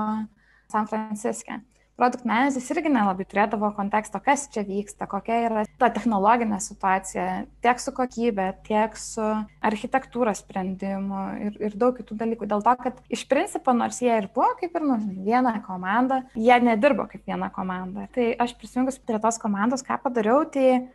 San 0.72 0.88
Franciske 0.88 1.60
produkt 2.02 2.24
manageris 2.26 2.70
irgi 2.72 2.90
nelabai 2.90 3.24
turėdavo 3.28 3.68
konteksto, 3.76 4.18
kas 4.24 4.46
čia 4.52 4.64
vyksta, 4.66 5.06
kokia 5.10 5.38
yra 5.46 5.64
ta 5.78 5.90
technologinė 5.92 6.58
situacija, 6.62 7.26
tiek 7.64 7.82
su 7.82 7.92
kokybė, 7.94 8.46
tiek 8.66 8.96
su 8.98 9.22
architektūros 9.68 10.42
sprendimu 10.42 11.22
ir, 11.46 11.58
ir 11.68 11.76
daug 11.78 11.94
kitų 11.98 12.16
dalykų. 12.24 12.48
Dėl 12.50 12.64
to, 12.64 12.74
kad 12.80 12.98
iš 13.12 13.26
principo, 13.30 13.74
nors 13.76 14.00
jie 14.02 14.12
ir 14.16 14.30
buvo 14.34 14.50
kaip 14.60 14.74
ir 14.78 14.88
nu, 14.88 14.98
viena 15.26 15.54
komanda, 15.66 16.22
jie 16.34 16.56
nedirbo 16.64 17.06
kaip 17.12 17.28
viena 17.28 17.52
komanda. 17.54 18.08
Tai 18.16 18.32
aš 18.46 18.56
prisijungus 18.58 18.98
prie 18.98 19.20
tos 19.22 19.38
komandos, 19.42 19.84
ką 19.86 20.00
padariau, 20.02 20.42
tai 20.50 20.88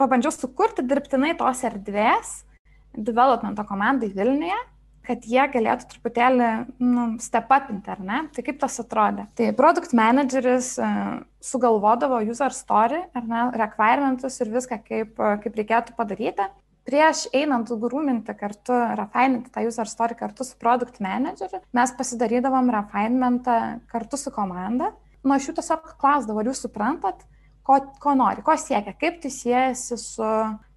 pabandžiau 0.00 0.32
sukurti 0.34 0.86
dirbtinai 0.86 1.34
tos 1.36 1.64
erdvės 1.68 2.38
developmento 2.96 3.66
komandai 3.68 4.08
Vilniuje 4.14 4.56
kad 5.06 5.24
jie 5.28 5.44
galėtų 5.52 5.88
truputėlį 5.92 6.50
nu, 6.82 7.06
step 7.22 7.50
upinti, 7.54 7.90
ar 7.94 8.02
ne? 8.02 8.20
Tai 8.34 8.44
kaip 8.46 8.60
tas 8.62 8.78
atrodė? 8.82 9.26
Tai 9.38 9.48
produkt 9.58 9.94
manageris 9.96 10.74
uh, 10.82 11.18
sugalvodavo 11.44 12.20
user 12.26 12.54
story, 12.56 13.00
ar 13.16 13.26
ne, 13.30 13.46
requirementus 13.62 14.40
ir 14.42 14.52
viską, 14.54 14.80
kaip, 14.86 15.14
uh, 15.20 15.36
kaip 15.42 15.58
reikėtų 15.60 15.96
padaryti. 15.98 16.48
Prieš 16.86 17.24
einant 17.34 17.70
grūminti 17.82 18.34
kartu, 18.38 18.74
refininti 18.98 19.50
tą 19.54 19.64
user 19.66 19.88
story 19.90 20.14
kartu 20.18 20.46
su 20.46 20.54
produkt 20.60 21.00
manageriu, 21.02 21.58
mes 21.74 21.94
pasidarydavom 21.98 22.70
refinementą 22.70 23.56
kartu 23.90 24.20
su 24.20 24.30
komanda. 24.34 24.92
Nu, 25.26 25.34
aš 25.34 25.48
jų 25.48 25.56
tiesiog 25.56 25.96
klausdavau, 25.98 26.44
ar 26.44 26.52
jūs 26.52 26.62
suprantat, 26.62 27.24
ko, 27.66 27.80
ko 28.02 28.14
nori, 28.14 28.44
ko 28.46 28.54
siekia, 28.54 28.94
kaip 28.94 29.18
tai 29.24 29.32
siejasi 29.34 29.98
su 29.98 30.30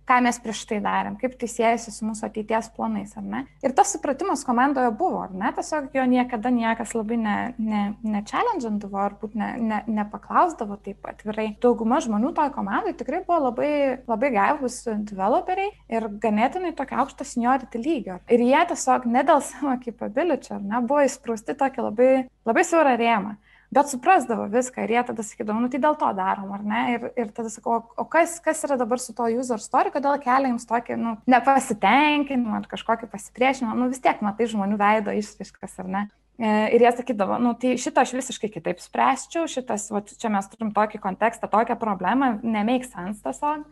ką 0.10 0.20
mes 0.26 0.40
prieš 0.42 0.64
tai 0.70 0.80
darėm, 0.84 1.18
kaip 1.22 1.36
tai 1.40 1.50
siejasi 1.52 1.94
su 1.94 2.08
mūsų 2.08 2.28
ateities 2.30 2.72
planais, 2.76 3.14
ar 3.20 3.26
ne. 3.26 3.44
Ir 3.66 3.74
tas 3.78 3.94
supratimas 3.94 4.44
komandoje 4.48 4.92
buvo, 4.98 5.22
ar 5.28 5.34
ne, 5.36 5.52
tiesiog 5.56 5.94
jo 5.96 6.06
niekada 6.10 6.52
niekas 6.54 6.96
labai 6.98 7.20
ne, 7.22 7.36
ne, 7.58 7.84
ne 8.02 8.24
challenge'indavo, 8.30 9.00
ar 9.04 9.18
būt 9.22 9.38
ne, 9.40 9.50
ne, 9.72 9.82
nepaklausdavo 10.00 10.80
taip 10.86 11.10
atvirai. 11.12 11.52
Dauguma 11.62 12.02
žmonių 12.04 12.34
toje 12.38 12.54
komandoje 12.56 12.98
tikrai 13.02 13.22
buvo 13.28 13.50
labai, 13.50 13.72
labai 14.10 14.32
gaivus 14.36 14.82
developeriai 15.12 15.74
ir 15.94 16.10
ganėtinai 16.24 16.74
tokio 16.78 17.04
aukšto 17.04 17.28
seniority 17.28 17.82
lygio. 17.84 18.20
Ir 18.32 18.46
jie 18.46 18.64
tiesiog 18.74 19.06
ne 19.10 19.26
dėl 19.28 19.44
savo 19.46 19.76
capability, 19.84 20.54
ar 20.56 20.64
ne, 20.64 20.82
buvo 20.86 21.06
įsprūsti 21.06 21.58
tokį 21.60 21.86
labai, 21.90 22.12
labai 22.50 22.66
siaurą 22.66 22.98
rėmą 23.00 23.38
bet 23.74 23.92
suprasdavo 23.92 24.48
viską 24.50 24.84
ir 24.86 24.94
jie 24.96 25.04
tada 25.12 25.26
sakydavo, 25.26 25.62
nu 25.62 25.70
tai 25.72 25.82
dėl 25.84 25.98
to 26.00 26.10
darom, 26.18 26.52
ar 26.56 26.64
ne? 26.66 26.84
Ir, 26.96 27.08
ir 27.24 27.34
tada 27.36 27.52
sakau, 27.54 27.82
o, 27.94 28.06
kas, 28.10 28.38
kas 28.44 28.64
yra 28.68 28.80
dabar 28.80 29.02
su 29.02 29.14
to 29.18 29.28
user 29.30 29.62
story, 29.62 29.94
kodėl 29.94 30.18
kelia 30.24 30.52
jums 30.52 30.66
tokį, 30.70 30.98
nu, 31.00 31.16
nepasitenkinimą 31.30 32.62
ar 32.62 32.70
kažkokį 32.72 33.12
pasipriešinimą, 33.12 33.76
nu 33.78 33.90
vis 33.94 34.02
tiek 34.04 34.24
matai 34.26 34.50
žmonių 34.50 34.80
veido 34.80 35.16
išraiškas, 35.20 35.78
ar 35.84 35.92
ne? 35.98 36.06
E, 36.40 36.52
ir 36.76 36.86
jie 36.86 36.92
sakydavo, 36.96 37.38
nu 37.44 37.52
tai 37.60 37.74
šitą 37.82 38.06
aš 38.06 38.16
visiškai 38.16 38.50
kitaip 38.54 38.80
spręsčiau, 38.80 39.44
šitas, 39.52 39.90
va, 39.92 40.02
čia 40.08 40.32
mes 40.32 40.48
turim 40.48 40.72
tokį 40.76 41.02
kontekstą, 41.04 41.50
tokią 41.52 41.76
problemą, 41.82 42.38
nemake 42.42 42.88
sense 42.88 43.22
tiesiog. 43.26 43.68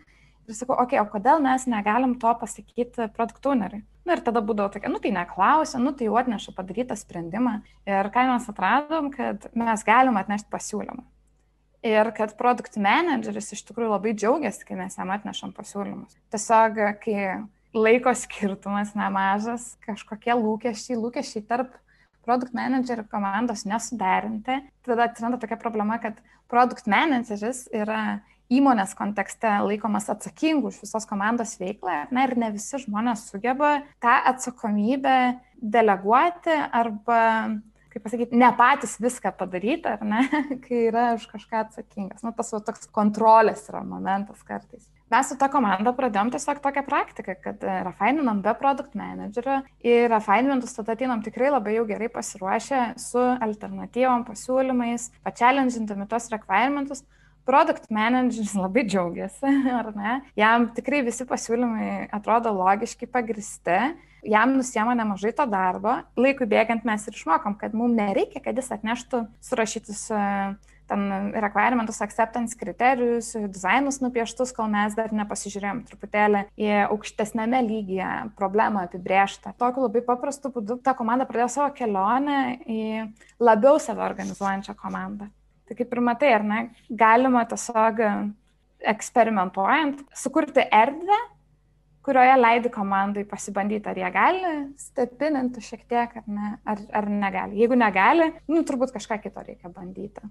Ir 0.47 0.55
sakau, 0.55 0.77
okei, 0.79 0.95
okay, 0.95 1.03
o 1.03 1.11
kodėl 1.11 1.41
mes 1.43 1.65
negalim 1.67 2.13
to 2.21 2.31
pasakyti 2.39 3.09
produktuneriui? 3.15 3.81
Na 4.07 4.15
ir 4.15 4.21
tada 4.23 4.39
būdavo 4.39 4.71
tokia, 4.71 4.87
nu 4.87 5.01
tai 5.03 5.11
neklausia, 5.11 5.81
nu 5.83 5.91
tai 5.91 6.07
jau 6.07 6.15
atneša 6.15 6.53
padarytą 6.55 6.95
sprendimą. 6.95 7.57
Ir 7.89 8.07
ką 8.13 8.23
mes 8.29 8.47
atradom, 8.47 9.09
kad 9.11 9.49
mes 9.51 9.83
galim 9.87 10.15
atnešti 10.15 10.47
pasiūlymą. 10.53 11.03
Ir 11.87 12.11
kad 12.15 12.31
produkt 12.39 12.79
manageris 12.79 13.51
iš 13.57 13.65
tikrųjų 13.67 13.91
labai 13.91 14.13
džiaugiasi, 14.15 14.63
kai 14.69 14.79
mes 14.79 14.95
jam 14.95 15.11
atnešam 15.11 15.51
pasiūlymus. 15.57 16.15
Tiesiog, 16.31 16.79
kai 17.03 17.17
laiko 17.75 18.15
skirtumas 18.15 18.95
nemažas, 18.95 19.73
kažkokie 19.83 20.31
lūkesčiai, 20.31 20.95
lūkesčiai 20.95 21.43
tarp 21.49 21.75
produkt 22.23 22.55
manager 22.55 23.03
komandos 23.11 23.65
nesuderinti, 23.67 24.61
tada 24.87 25.09
atsiranda 25.11 25.39
tokia 25.43 25.59
problema, 25.59 25.99
kad 25.99 26.23
produkt 26.47 26.87
manageris 26.87 27.65
yra 27.75 28.21
įmonės 28.53 28.95
kontekste 28.97 29.51
laikomas 29.65 30.09
atsakingu 30.11 30.71
už 30.71 30.81
visos 30.85 31.07
komandos 31.09 31.57
veiklą, 31.59 32.05
na 32.15 32.27
ir 32.27 32.35
ne 32.39 32.51
visi 32.55 32.79
žmonės 32.83 33.27
sugeba 33.31 33.81
tą 34.03 34.17
atsakomybę 34.31 35.17
deleguoti 35.61 36.53
arba, 36.53 37.21
kaip 37.91 38.05
pasakyti, 38.05 38.37
ne 38.39 38.51
patys 38.57 38.97
viską 39.03 39.33
padaryti, 39.39 39.89
ar 39.89 40.05
ne, 40.07 40.23
kai 40.65 40.85
yra 40.91 41.09
už 41.17 41.27
kažką 41.31 41.65
atsakingas. 41.65 42.23
Nu, 42.23 42.31
tas 42.37 42.53
va, 42.55 42.61
toks 42.69 42.87
kontrolės 42.93 43.65
yra 43.71 43.83
momentas 43.87 44.43
kartais. 44.47 44.87
Mes 45.07 45.29
su 45.31 45.37
ta 45.39 45.47
komanda 45.47 45.93
pradėjom 45.95 46.33
tiesiog 46.33 46.57
tokią 46.59 46.83
praktiką, 46.83 47.37
kad 47.39 47.61
refaininam 47.87 48.41
be 48.43 48.51
produkt 48.59 48.95
managerio 48.99 49.61
ir 49.79 50.09
refainmentus 50.11 50.75
tada 50.75 50.97
ateinam 50.97 51.21
tikrai 51.23 51.47
labai 51.53 51.77
jau 51.77 51.85
gerai 51.87 52.09
pasiruošę 52.11 52.81
su 52.99 53.21
alternatyvom, 53.23 54.25
pasiūlymais, 54.27 55.07
pačialenžintami 55.23 56.09
tos 56.11 56.27
requirements, 56.33 57.05
produkt 57.47 57.89
manageris 57.93 58.53
labai 58.63 58.85
džiaugiasi, 58.87 59.55
ar 59.79 59.91
ne? 59.95 60.19
Jam 60.39 60.69
tikrai 60.75 61.03
visi 61.07 61.27
pasiūlymai 61.27 62.09
atrodo 62.15 62.53
logiški, 62.55 63.09
pagristi, 63.11 63.79
jam 64.27 64.55
nusiema 64.57 64.95
nemažai 64.97 65.33
to 65.35 65.45
darbo. 65.49 65.99
Laikui 66.19 66.49
bėgant 66.49 66.87
mes 66.87 67.07
ir 67.07 67.17
išmokom, 67.17 67.57
kad 67.59 67.75
mums 67.77 67.97
nereikia, 67.97 68.43
kad 68.43 68.57
jis 68.57 68.73
atneštų 68.75 69.23
surašytus 69.47 70.07
e, 70.11 70.23
ten 70.87 71.31
requirements, 71.35 72.01
acceptance 72.01 72.55
kriterijus, 72.59 73.33
dizainus 73.51 73.99
nupieštus, 74.03 74.53
kol 74.55 74.69
mes 74.71 74.95
dar 74.97 75.11
nepasižiūrėjom 75.15 75.83
truputėlį 75.89 76.43
į 76.59 76.69
aukštesnėme 76.87 77.61
lygyje 77.67 78.11
problemą 78.39 78.85
apibrėžtą. 78.87 79.55
Tokiu 79.59 79.87
labai 79.87 80.03
paprastu 80.07 80.51
būdu 80.53 80.79
ta 80.83 80.95
komanda 80.97 81.27
pradėjo 81.27 81.49
savo 81.57 81.71
kelionę 81.75 82.39
į 82.63 82.83
labiau 83.43 83.81
save 83.83 84.05
organizuojančią 84.07 84.77
komandą. 84.79 85.29
Tai 85.67 85.75
kaip 85.75 85.91
ir 85.91 86.00
matai, 86.00 86.29
ar 86.31 86.45
ne, 86.47 86.59
galima 86.88 87.43
tiesiog 87.50 88.03
eksperimentuojant 88.88 90.03
sukurti 90.15 90.63
erdvę, 90.71 91.17
kurioje 92.07 92.36
leidi 92.39 92.71
komandai 92.71 93.25
pasibandyti, 93.27 93.89
ar 93.91 94.00
jie 94.00 94.12
gali 94.15 94.51
stepininti 94.79 95.63
šiek 95.63 95.83
tiek, 95.91 96.13
ar, 96.21 96.27
ne, 96.31 96.51
ar, 96.63 96.83
ar 97.01 97.09
negali. 97.12 97.59
Jeigu 97.59 97.75
negali, 97.75 98.29
nu, 98.47 98.63
turbūt 98.67 98.93
kažką 98.95 99.19
kito 99.25 99.43
reikia 99.43 99.71
bandyti. 99.74 100.24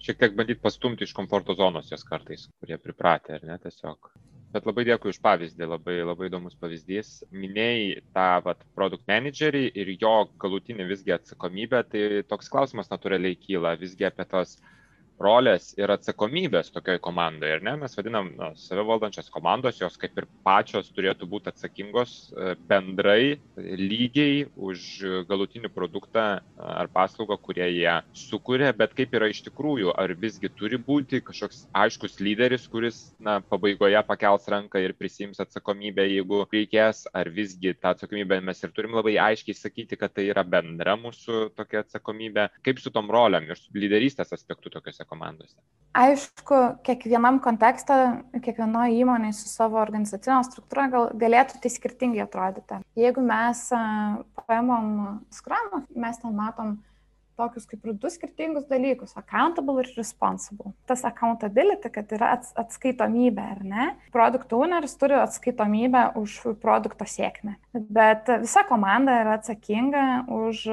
Šiek 0.00 0.22
tiek 0.22 0.38
bandyti 0.38 0.62
pastumti 0.62 1.04
iš 1.04 1.12
komforto 1.12 1.58
zonos 1.58 1.90
jas 1.92 2.06
kartais, 2.06 2.46
kurie 2.62 2.80
pripratę, 2.80 3.36
ar 3.36 3.44
ne, 3.44 3.58
tiesiog. 3.60 4.08
Bet 4.54 4.64
labai 4.64 4.86
dėkui 4.88 5.12
už 5.12 5.18
pavyzdį, 5.20 5.66
labai, 5.68 5.98
labai 6.08 6.30
įdomus 6.30 6.56
pavyzdys. 6.56 7.18
Minėjai 7.36 7.98
tą 8.16 8.28
vat, 8.46 8.64
produkt 8.78 9.04
managerį 9.10 9.66
ir 9.76 9.92
jo 10.00 10.14
galutinį 10.40 10.88
visgi 10.88 11.12
atsakomybę, 11.18 11.82
tai 11.92 12.22
toks 12.30 12.48
klausimas 12.48 12.88
natūraliai 12.88 13.36
kyla 13.36 13.74
visgi 13.76 14.08
apie 14.08 14.24
tos 14.30 14.56
uh, 14.56 14.77
rolės 15.22 15.72
ir 15.78 15.90
atsakomybės 15.92 16.70
tokioj 16.74 17.00
komandai, 17.02 17.50
ar 17.56 17.64
ne? 17.64 17.74
Mes 17.82 17.94
vadinam 17.98 18.30
na, 18.38 18.52
save 18.58 18.84
valdančias 18.86 19.30
komandos, 19.34 19.80
jos 19.80 19.98
kaip 20.00 20.16
ir 20.18 20.28
pačios 20.46 20.90
turėtų 20.94 21.28
būti 21.30 21.50
atsakingos 21.50 22.14
e, 22.30 22.54
bendrai, 22.70 23.38
lygiai 23.58 24.46
už 24.54 24.84
galutinį 25.28 25.72
produktą 25.74 26.26
ar 26.58 26.90
paslaugą, 26.94 27.38
kurie 27.42 27.66
jie 27.72 27.96
sukuria, 28.16 28.70
bet 28.76 28.94
kaip 28.98 29.14
yra 29.18 29.30
iš 29.32 29.42
tikrųjų, 29.48 29.90
ar 29.98 30.14
visgi 30.18 30.50
turi 30.54 30.78
būti 30.78 31.22
kažkoks 31.26 31.64
aiškus 31.76 32.18
lyderis, 32.22 32.68
kuris 32.70 33.00
na, 33.18 33.38
pabaigoje 33.42 34.00
pakels 34.06 34.46
ranką 34.50 34.82
ir 34.82 34.94
prisims 34.98 35.42
atsakomybę, 35.42 36.06
jeigu 36.08 36.44
reikės, 36.52 37.04
ar 37.16 37.30
visgi 37.34 37.74
tą 37.74 37.94
atsakomybę 37.96 38.40
mes 38.44 38.62
ir 38.62 38.74
turim 38.76 38.94
labai 38.98 39.16
aiškiai 39.28 39.56
sakyti, 39.56 39.98
kad 39.98 40.14
tai 40.14 40.28
yra 40.30 40.44
bendra 40.46 40.94
mūsų 41.00 41.48
tokia 41.58 41.82
atsakomybė, 41.84 42.48
kaip 42.66 42.82
su 42.82 42.94
tom 42.94 43.10
rolėm 43.12 43.50
ir 43.50 43.58
su 43.58 43.74
lyderystės 43.74 44.32
aspektu 44.36 44.70
tokiuose 44.72 45.07
komandose? 45.08 45.56
Aišku, 45.98 46.56
kiekvienam 46.86 47.40
kontekste, 47.42 47.94
kiekvienoje 48.44 49.00
įmonėje 49.00 49.38
su 49.40 49.48
savo 49.50 49.80
organizacinė 49.80 50.44
struktūra 50.46 50.84
gal, 50.92 51.08
galėtų 51.18 51.58
tai 51.62 51.72
skirtingai 51.72 52.20
atrodyti. 52.22 52.82
Jeigu 52.98 53.24
mes 53.24 53.64
paimam 54.44 55.24
skramą, 55.34 55.82
mes 55.96 56.20
ten 56.20 56.36
matom 56.36 56.76
tokius 57.38 57.66
kaip 57.70 57.86
ir 57.86 57.94
du 58.02 58.10
skirtingus 58.10 58.66
dalykus- 58.70 59.16
accountable 59.20 59.80
ir 59.82 59.90
responsible. 59.96 60.72
Tas 60.86 61.04
accountability, 61.08 61.90
kad 61.94 62.10
yra 62.14 62.32
ats 62.36 62.52
atskaitomybė, 62.58 63.44
ar 63.56 63.64
ne? 63.64 63.86
Product 64.12 64.52
owneris 64.52 64.96
turi 64.98 65.18
atskaitomybę 65.18 66.16
už 66.16 66.58
produkto 66.60 67.06
sėkmę, 67.06 67.56
bet 67.74 68.26
visa 68.42 68.64
komanda 68.68 69.20
yra 69.22 69.38
atsakinga 69.38 70.26
už 70.28 70.66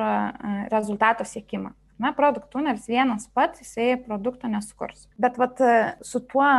rezultato 0.72 1.24
siekimą. 1.24 1.74
Na, 2.01 2.11
produktų 2.15 2.65
ners 2.65 2.89
vienas 2.91 3.29
pats 3.31 3.63
jisai 3.63 3.95
produkto 4.03 4.49
nesukurs. 4.51 5.07
Bet 5.21 5.39
vat, 5.39 5.61
su 6.03 6.19
tuo 6.19 6.49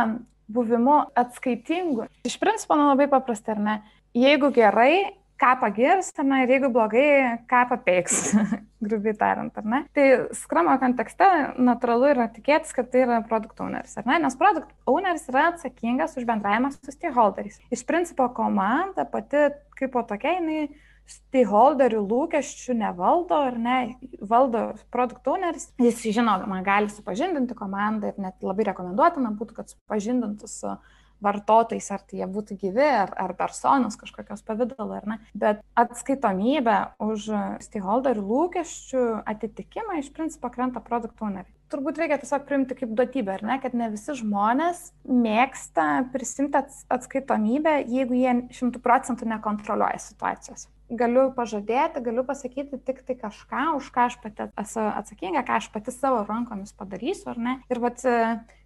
buvimu 0.47 0.97
atskaitingu, 1.17 2.07
iš 2.25 2.39
principo 2.41 2.77
nu, 2.79 2.89
labai 2.89 3.09
paprasta, 3.11 3.53
ar 3.53 3.61
ne? 3.61 3.77
Jeigu 4.17 4.49
gerai, 4.55 5.11
ką 5.37 5.51
pagirs, 5.61 6.09
na 6.25 6.41
ir 6.43 6.55
jeigu 6.55 6.69
blogai, 6.73 7.37
ką 7.49 7.61
papeiks, 7.69 8.31
grubiai 8.85 9.13
tariant, 9.17 9.53
ar 9.59 9.67
ne. 9.69 9.83
Tai 9.93 10.07
skramo 10.37 10.73
kontekste 10.81 11.27
natūralu 11.61 12.11
yra 12.15 12.27
tikėtis, 12.33 12.73
kad 12.75 12.89
tai 12.93 13.03
yra 13.05 13.19
produkt 13.27 13.61
owneris, 13.61 13.93
ar 13.99 14.07
ne, 14.09 14.17
nes 14.23 14.37
produkt 14.39 14.73
owneris 14.89 15.27
yra 15.31 15.51
atsakingas 15.51 16.17
už 16.17 16.25
bendravimą 16.29 16.73
su 16.73 16.81
stakeholderiais. 16.81 17.61
Iš 17.73 17.85
principo 17.89 18.29
komanda 18.37 19.05
pati 19.09 19.49
kaip 19.77 19.93
po 19.93 20.01
tokia, 20.07 20.39
jinai 20.39 20.67
stakeholderių 21.07 22.03
lūkesčių 22.03 22.75
nevaldo 22.81 23.39
ar 23.49 23.57
ne, 23.61 23.77
valdo 24.19 24.67
produkt 24.93 25.27
owneris, 25.31 25.69
jis 25.81 26.03
žinoma 26.17 26.61
gali 26.65 26.91
supažindinti 26.91 27.57
komandą 27.57 28.11
ir 28.11 28.21
net 28.21 28.43
labai 28.45 28.67
rekomenduotina 28.71 29.33
būtų, 29.39 29.59
kad 29.61 29.73
supažindintų 29.73 30.51
su 30.51 30.77
vartotojais, 31.23 31.87
ar 31.93 32.03
tai 32.05 32.19
jie 32.21 32.27
būtų 32.29 32.57
gyvi, 32.61 32.85
ar, 32.85 33.11
ar 33.17 33.33
personos 33.39 33.97
kažkokios 33.99 34.43
pavydalo, 34.45 34.99
ar 34.99 35.07
ne. 35.09 35.17
Bet 35.33 35.63
atskaitomybė 35.79 36.77
už 37.01 37.29
stakeholderių 37.65 38.25
lūkesčių 38.27 39.03
atitikimą 39.33 39.97
iš 40.03 40.11
principo 40.13 40.51
krenta 40.53 40.83
produkt 40.83 41.17
owneriai. 41.17 41.53
Turbūt 41.73 41.97
reikia 41.99 42.19
tiesiog 42.21 42.45
priimti 42.47 42.77
kaip 42.79 42.93
duotybę, 42.95 43.33
ar 43.39 43.43
ne, 43.49 43.57
kad 43.63 43.73
ne 43.75 43.89
visi 43.91 44.15
žmonės 44.21 44.85
mėgsta 45.03 46.05
prisimti 46.13 46.61
atskaitomybę, 46.93 47.81
jeigu 47.91 48.21
jie 48.21 48.39
šimtų 48.61 48.83
procentų 48.85 49.27
nekontroliuoja 49.33 49.99
situacijos 50.05 50.69
galiu 50.89 51.27
pažadėti, 51.35 52.03
galiu 52.05 52.23
pasakyti 52.27 52.79
tik 52.87 53.03
tai 53.07 53.17
kažką, 53.19 53.65
už 53.79 53.91
ką 53.95 54.07
aš 54.07 54.17
pati 54.23 54.47
esu 54.63 54.85
atsakinga, 54.85 55.43
ką 55.47 55.59
aš 55.59 55.69
pati 55.73 55.91
savo 55.91 56.23
rankomis 56.27 56.73
padarysiu, 56.77 57.31
ar 57.33 57.41
ne. 57.41 57.55
Ir 57.71 57.81
vat 57.83 58.03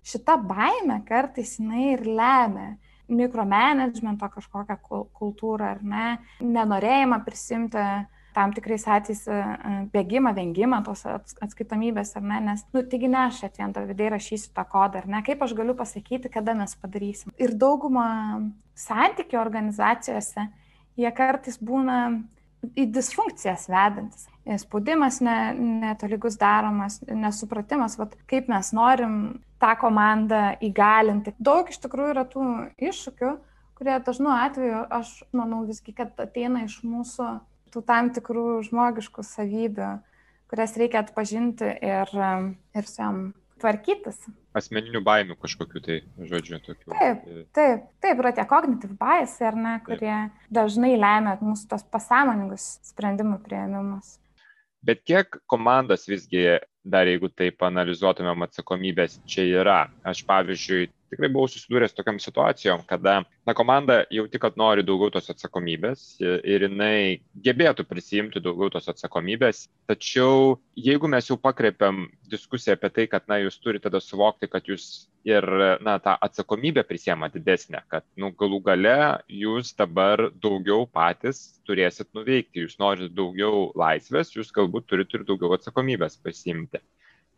šita 0.05 0.37
baime 0.37 1.01
kartais 1.07 1.57
jinai 1.59 1.93
ir 1.95 2.05
lemia 2.05 2.75
mikromanagemento 3.11 4.29
kažkokią 4.31 4.77
kultūrą, 5.17 5.75
ar 5.75 5.83
ne, 5.83 6.07
nenorėjimą 6.39 7.19
prisimti 7.25 7.83
tam 8.31 8.53
tikrais 8.55 8.85
atvejais 8.87 9.25
e, 9.27 9.35
e, 9.35 9.71
bėgimą, 9.91 10.31
vengimą 10.35 10.81
tos 10.85 11.03
atskaitomybės, 11.43 12.13
ar 12.15 12.23
ne, 12.23 12.39
nes, 12.45 12.63
nu, 12.71 12.83
taigi 12.87 13.09
ne 13.11 13.25
aš 13.25 13.41
atvien 13.49 13.73
Davidai 13.75 14.11
rašysiu 14.13 14.53
tą 14.55 14.63
kodą, 14.71 15.01
ar 15.01 15.09
ne, 15.11 15.19
kaip 15.27 15.43
aš 15.43 15.51
galiu 15.57 15.75
pasakyti, 15.75 16.31
kada 16.31 16.55
mes 16.55 16.75
padarysim. 16.79 17.33
Ir 17.41 17.51
dauguma 17.59 18.05
santykių 18.79 19.39
organizacijose 19.41 20.47
jie 20.99 21.11
kartais 21.15 21.57
būna 21.61 21.97
į 22.77 22.87
disfunkcijas 22.93 23.67
vedantis. 23.71 24.27
Spaudimas 24.61 25.19
netolygus 25.21 26.35
ne 26.37 26.41
daromas, 26.41 26.99
nesupratimas, 27.05 27.97
vat, 27.99 28.15
kaip 28.29 28.49
mes 28.51 28.71
norim 28.73 29.15
tą 29.61 29.75
komandą 29.81 30.55
įgalinti. 30.65 31.35
Daug 31.39 31.69
iš 31.69 31.81
tikrųjų 31.83 32.13
yra 32.15 32.25
tų 32.29 32.45
iššūkių, 32.81 33.31
kurie 33.77 33.97
dažnu 34.05 34.33
atveju, 34.33 34.85
aš 34.93 35.13
manau 35.33 35.63
visgi, 35.69 35.93
kad 35.97 36.17
ateina 36.21 36.65
iš 36.67 36.81
mūsų 36.85 37.29
tų 37.73 37.83
tam 37.87 38.09
tikrų 38.13 38.47
žmogiškų 38.67 39.25
savybių, 39.25 39.91
kurias 40.51 40.75
reikia 40.77 41.05
atpažinti 41.05 41.69
ir, 41.79 42.11
ir 42.75 42.89
su 42.89 42.99
jam 43.01 43.21
tvarkytis. 43.61 44.23
Asmeninių 44.57 45.01
baimių 45.05 45.37
kažkokiu 45.39 45.81
tai, 45.85 45.99
žodžiu, 46.17 46.59
tokių. 46.65 46.91
Taip, 46.91 47.27
taip, 47.55 47.85
taip, 48.03 48.23
yra 48.23 48.33
tie 48.35 48.45
kognityv 48.49 48.97
biasai, 48.99 49.47
ar 49.51 49.59
ne, 49.59 49.75
kurie 49.85 50.11
taip. 50.11 50.49
dažnai 50.59 50.95
lemia 50.97 51.37
mūsų 51.39 51.69
tos 51.71 51.85
pasąmoningus 51.93 52.73
sprendimų 52.91 53.39
prieimimus. 53.45 54.17
Bet 54.81 55.03
kiek 55.05 55.37
komandas 55.51 56.07
visgi, 56.09 56.57
dar 56.81 57.05
jeigu 57.05 57.29
taip 57.29 57.61
analizuotumėm 57.63 58.47
atsakomybės, 58.47 59.19
čia 59.29 59.45
yra. 59.61 59.81
Aš 60.07 60.23
pavyzdžiui, 60.25 60.89
tikrai 61.11 61.29
buvau 61.31 61.49
susidūręs 61.51 61.95
tokiam 61.95 62.19
situacijom, 62.23 62.85
kada 62.89 63.21
na, 63.47 63.55
komanda 63.57 64.01
jauti, 64.13 64.39
kad 64.41 64.57
nori 64.59 64.85
daugiau 64.87 65.11
tos 65.13 65.29
atsakomybės 65.33 66.05
ir 66.23 66.65
jinai 66.67 67.21
gebėtų 67.45 67.85
prisijimti 67.89 68.43
daugiau 68.43 68.71
tos 68.73 68.87
atsakomybės. 68.91 69.65
Tačiau 69.91 70.57
jeigu 70.79 71.09
mes 71.11 71.27
jau 71.27 71.37
pakreipiam 71.41 72.05
diskusiją 72.31 72.77
apie 72.77 72.91
tai, 72.95 73.07
kad 73.11 73.27
na, 73.31 73.41
jūs 73.43 73.59
turite 73.59 73.89
tada 73.89 73.99
suvokti, 74.03 74.49
kad 74.51 74.69
jūs 74.69 74.87
ir 75.27 75.45
na, 75.83 75.97
tą 76.01 76.15
atsakomybę 76.27 76.85
prisėma 76.87 77.29
didesnę, 77.33 77.83
kad 77.91 78.07
nu, 78.19 78.31
galų 78.37 78.61
gale 78.65 78.95
jūs 79.27 79.75
dabar 79.77 80.29
daugiau 80.41 80.87
patys 80.87 81.61
turėsit 81.67 82.09
nuveikti, 82.17 82.65
jūs 82.65 82.79
norite 82.81 83.11
daugiau 83.13 83.69
laisvės, 83.77 84.33
jūs 84.37 84.53
galbūt 84.55 84.87
turite 84.89 85.19
ir 85.19 85.27
daugiau 85.27 85.53
atsakomybės 85.57 86.17
pasiimti. 86.23 86.81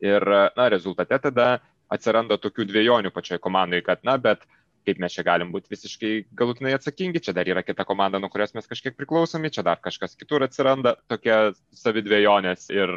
Ir 0.04 0.24
na, 0.58 0.68
rezultate 0.72 1.16
tada 1.24 1.48
atsiranda 1.94 2.40
tokių 2.42 2.68
dviejonių 2.70 3.14
pačioj 3.14 3.42
komandai, 3.44 3.84
kad, 3.86 4.04
na, 4.08 4.18
bet 4.22 4.46
kaip 4.88 5.00
mes 5.00 5.16
čia 5.16 5.24
galim 5.26 5.52
būti 5.54 5.72
visiškai 5.72 6.12
galutinai 6.38 6.76
atsakingi, 6.78 7.22
čia 7.24 7.34
dar 7.36 7.48
yra 7.50 7.64
kita 7.64 7.86
komanda, 7.88 8.20
nuo 8.20 8.30
kurios 8.32 8.54
mes 8.58 8.68
kažkiek 8.70 8.98
priklausomi, 8.98 9.52
čia 9.54 9.64
dar 9.66 9.80
kažkas 9.84 10.18
kitur 10.20 10.44
atsiranda, 10.44 10.98
tokia 11.12 11.54
savidvėjonės 11.84 12.68
ir, 12.74 12.92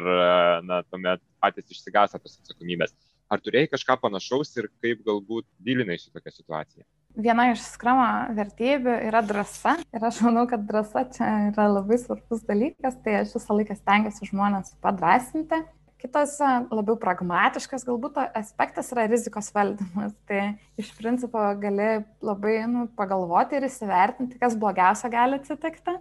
na, 0.67 0.81
tuomet 0.91 1.23
patys 1.43 1.71
išsigąsta 1.71 2.19
tos 2.19 2.39
atsakomybės. 2.41 2.95
Ar 3.27 3.41
turėjai 3.43 3.73
kažką 3.73 3.97
panašaus 4.03 4.53
ir 4.55 4.69
kaip 4.83 5.01
galbūt 5.07 5.47
dylinai 5.63 5.97
su 5.99 6.11
tokia 6.13 6.31
situacija? 6.31 6.85
Viena 7.17 7.47
iš 7.49 7.63
skramo 7.73 8.05
vertybių 8.37 8.93
yra 9.07 9.23
drąsa 9.25 9.73
ir 9.95 10.05
aš 10.05 10.21
manau, 10.23 10.45
kad 10.47 10.63
drąsa 10.67 11.07
čia 11.15 11.31
yra 11.49 11.65
labai 11.71 11.97
svarbus 11.99 12.43
dalykas, 12.47 12.99
tai 13.03 13.17
aš 13.23 13.33
visą 13.35 13.57
laiką 13.57 13.75
stengiuosi 13.79 14.29
žmonės 14.29 14.75
padrasinti 14.83 15.63
Kitas 15.97 16.35
labiau 16.69 16.93
pragmatiškas 17.01 17.81
galbūt 17.87 18.19
aspektas 18.37 18.91
yra 18.93 19.07
rizikos 19.09 19.49
valdymas. 19.55 20.13
Tai 20.29 20.41
iš 20.77 20.91
principo 20.93 21.41
gali 21.57 22.03
labai 22.21 22.59
nu, 22.69 22.85
pagalvoti 22.97 23.57
ir 23.57 23.65
įsivertinti, 23.65 24.37
kas 24.37 24.57
blogiausia 24.61 25.09
gali 25.09 25.39
atsitikti, 25.41 25.95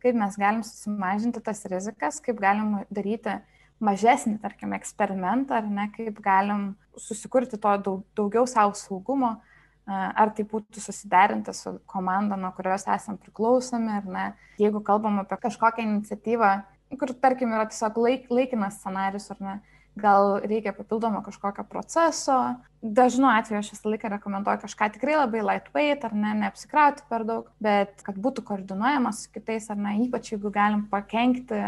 kaip 0.00 0.16
mes 0.16 0.38
galim 0.40 0.62
susimažinti 0.64 1.44
tas 1.44 1.60
rizikas, 1.68 2.22
kaip 2.24 2.40
galim 2.40 2.78
daryti 2.88 3.36
mažesnį, 3.84 4.38
tarkim, 4.40 4.72
eksperimentą, 4.76 5.60
ar 5.60 5.68
ne, 5.68 5.90
kaip 5.92 6.20
galim 6.24 6.70
susikurti 6.96 7.60
to 7.60 7.76
daug, 7.84 8.04
daugiau 8.16 8.48
savo 8.48 8.72
saugumo, 8.78 9.36
ar 9.84 10.32
tai 10.32 10.46
būtų 10.48 10.80
susiderinti 10.80 11.52
su 11.52 11.76
komanda, 11.90 12.38
nuo 12.40 12.52
kurios 12.56 12.86
esame 12.88 13.20
priklausomi, 13.20 13.98
ar 13.98 14.06
ne. 14.08 14.28
Jeigu 14.60 14.80
kalbam 14.86 15.20
apie 15.20 15.36
kažkokią 15.42 15.84
iniciatyvą, 15.84 16.52
kur 17.00 17.12
tarkim 17.20 17.54
yra 17.54 17.68
tiesiog 17.70 17.98
laik, 18.02 18.28
laikinas 18.32 18.80
scenarius 18.80 19.30
ar 19.34 19.40
ne, 19.44 19.54
gal 19.96 20.40
reikia 20.42 20.72
papildomo 20.74 21.22
kažkokio 21.22 21.64
proceso. 21.70 22.36
Dažnu 22.82 23.28
atveju 23.30 23.60
aš 23.60 23.70
visą 23.72 23.92
laiką 23.92 24.10
rekomenduoju 24.12 24.60
kažką 24.64 24.90
tikrai 24.96 25.14
labai 25.16 25.42
lightweight 25.46 26.04
ar 26.04 26.16
ne, 26.18 26.34
neapsikrauti 26.42 27.06
per 27.08 27.24
daug, 27.28 27.46
bet 27.62 28.02
kad 28.04 28.18
būtų 28.20 28.44
koordinuojamas 28.48 29.22
su 29.24 29.32
kitais 29.36 29.70
ar 29.72 29.78
ne, 29.80 29.94
ypač 30.04 30.32
jeigu 30.34 30.52
galim 30.52 30.84
pakengti 30.90 31.60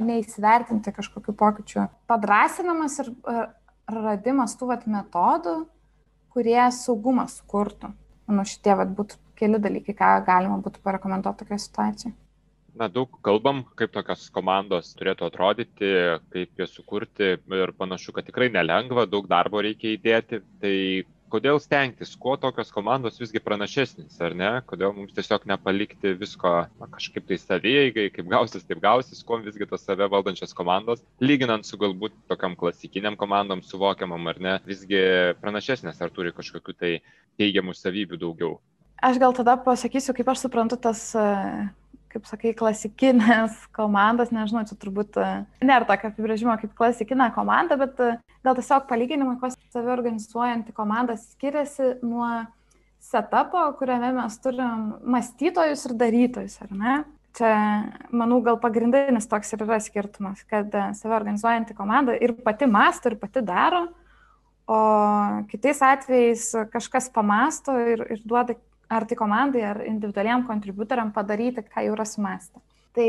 neįsivertinti 0.00 0.94
kažkokių 0.96 1.36
pokyčių. 1.44 1.86
Padrasinamas 2.10 2.98
ir 3.04 3.12
radimas 3.90 4.56
tų 4.58 4.72
vat, 4.72 4.88
metodų, 4.90 5.60
kurie 6.34 6.62
saugumą 6.74 7.28
sukurtų. 7.30 7.92
Manau, 8.30 8.46
šitie 8.48 8.74
vat, 8.78 8.90
būtų 8.96 9.20
keli 9.38 9.60
dalykai, 9.62 9.94
ką 9.98 10.10
galima 10.26 10.58
būtų 10.64 10.82
parekomenduoti 10.86 11.44
tokioje 11.44 11.64
situacijoje 11.66 12.16
na 12.78 12.88
daug 12.88 13.20
kalbam 13.24 13.62
kaip 13.78 13.92
tokios 13.94 14.28
komandos 14.34 14.92
turėtų 14.98 15.28
atrodyti 15.28 15.90
kaip 16.32 16.60
jas 16.62 16.74
sukurti 16.76 17.34
ir 17.36 17.72
panašu 17.78 18.14
kad 18.16 18.28
tikrai 18.28 18.50
nelengva 18.52 19.06
daug 19.10 19.28
darbo 19.30 19.62
reikia 19.64 19.94
įdėti. 19.96 20.42
Tai 20.62 20.76
kodėl 21.30 21.60
stengtis? 21.62 22.12
Kuo 22.18 22.34
tokios 22.40 22.72
komandos 22.74 23.20
visgi 23.20 23.42
pranašesnės 23.42 24.18
ar 24.24 24.34
ne? 24.36 24.50
Kodėl 24.68 24.94
mums 24.96 25.14
tiesiog 25.16 25.46
nepalikti 25.50 26.14
visko 26.18 26.52
na, 26.66 26.88
kažkaip 26.90 27.28
tai 27.28 27.38
savieigai 27.40 28.08
kaip 28.14 28.30
gausis 28.30 28.66
taip 28.66 28.82
gausis 28.82 29.22
kuo 29.26 29.40
visgi 29.44 29.68
tos 29.70 29.86
save 29.86 30.08
valdančios 30.10 30.54
komandos 30.56 31.04
lyginant 31.22 31.66
su 31.68 31.78
galbūt 31.80 32.16
tokiam 32.30 32.56
klasikiniam 32.58 33.18
komandom 33.20 33.62
suvokiamam 33.66 34.32
ar 34.32 34.42
ne 34.42 34.56
visgi 34.66 35.02
pranašesnės 35.42 36.02
ar 36.02 36.12
turi 36.14 36.34
kažkokių 36.36 36.76
tai 36.76 36.96
teigiamų 37.40 37.76
savybių 37.78 38.20
daugiau? 38.20 38.58
Aš 39.00 39.16
gal 39.16 39.32
tada 39.32 39.54
pasakysiu, 39.64 40.12
kaip 40.12 40.28
aš 40.28 40.42
suprantu 40.44 40.76
tas 40.76 41.06
kaip 42.10 42.26
sakai, 42.28 42.52
klasikinės 42.58 43.56
komandos, 43.76 44.32
nežinau, 44.34 44.64
čia 44.68 44.76
turbūt 44.80 45.18
e, 45.20 45.28
nėra 45.64 45.86
tokio 45.88 46.10
apibrėžimo 46.10 46.56
kaip 46.60 46.72
klasikinė 46.78 47.30
komanda, 47.36 47.78
bet 47.80 48.00
e, 48.02 48.14
gal 48.46 48.58
tiesiog 48.58 48.88
palyginimai, 48.90 49.38
kuo 49.40 49.52
savi 49.52 49.92
organizuojanti 49.94 50.74
komanda 50.76 51.16
skiriasi 51.20 51.96
nuo 52.02 52.28
setupo, 53.00 53.62
kuriame 53.78 54.12
mes 54.18 54.36
turim 54.42 54.90
mąstytojus 55.14 55.86
ir 55.88 55.96
darytojus, 56.02 56.58
ar 56.66 56.76
ne? 56.76 56.98
Čia, 57.38 57.50
manau, 58.10 58.40
gal 58.42 58.56
pagrindinis 58.58 59.28
toks 59.30 59.54
ir 59.54 59.62
yra 59.62 59.78
skirtumas, 59.82 60.42
kad 60.50 60.74
e, 60.74 60.90
save 60.98 61.14
organizuojanti 61.20 61.78
komanda 61.78 62.16
ir 62.18 62.34
pati 62.42 62.66
masto, 62.66 63.12
ir 63.12 63.20
pati 63.22 63.44
daro, 63.46 63.86
o 64.70 64.80
kitais 65.50 65.80
atvejais 65.82 66.50
kažkas 66.70 67.08
pamasto 67.14 67.74
ir, 67.78 68.02
ir 68.10 68.20
duoda 68.22 68.54
ar 68.90 69.06
tai 69.06 69.16
komandai, 69.18 69.62
ar 69.66 69.84
individualiam 69.86 70.44
kontributoriam 70.48 71.12
padaryti, 71.14 71.62
ką 71.62 71.86
jau 71.86 71.94
yra 71.94 72.06
sumastę. 72.08 72.62
Tai 72.96 73.08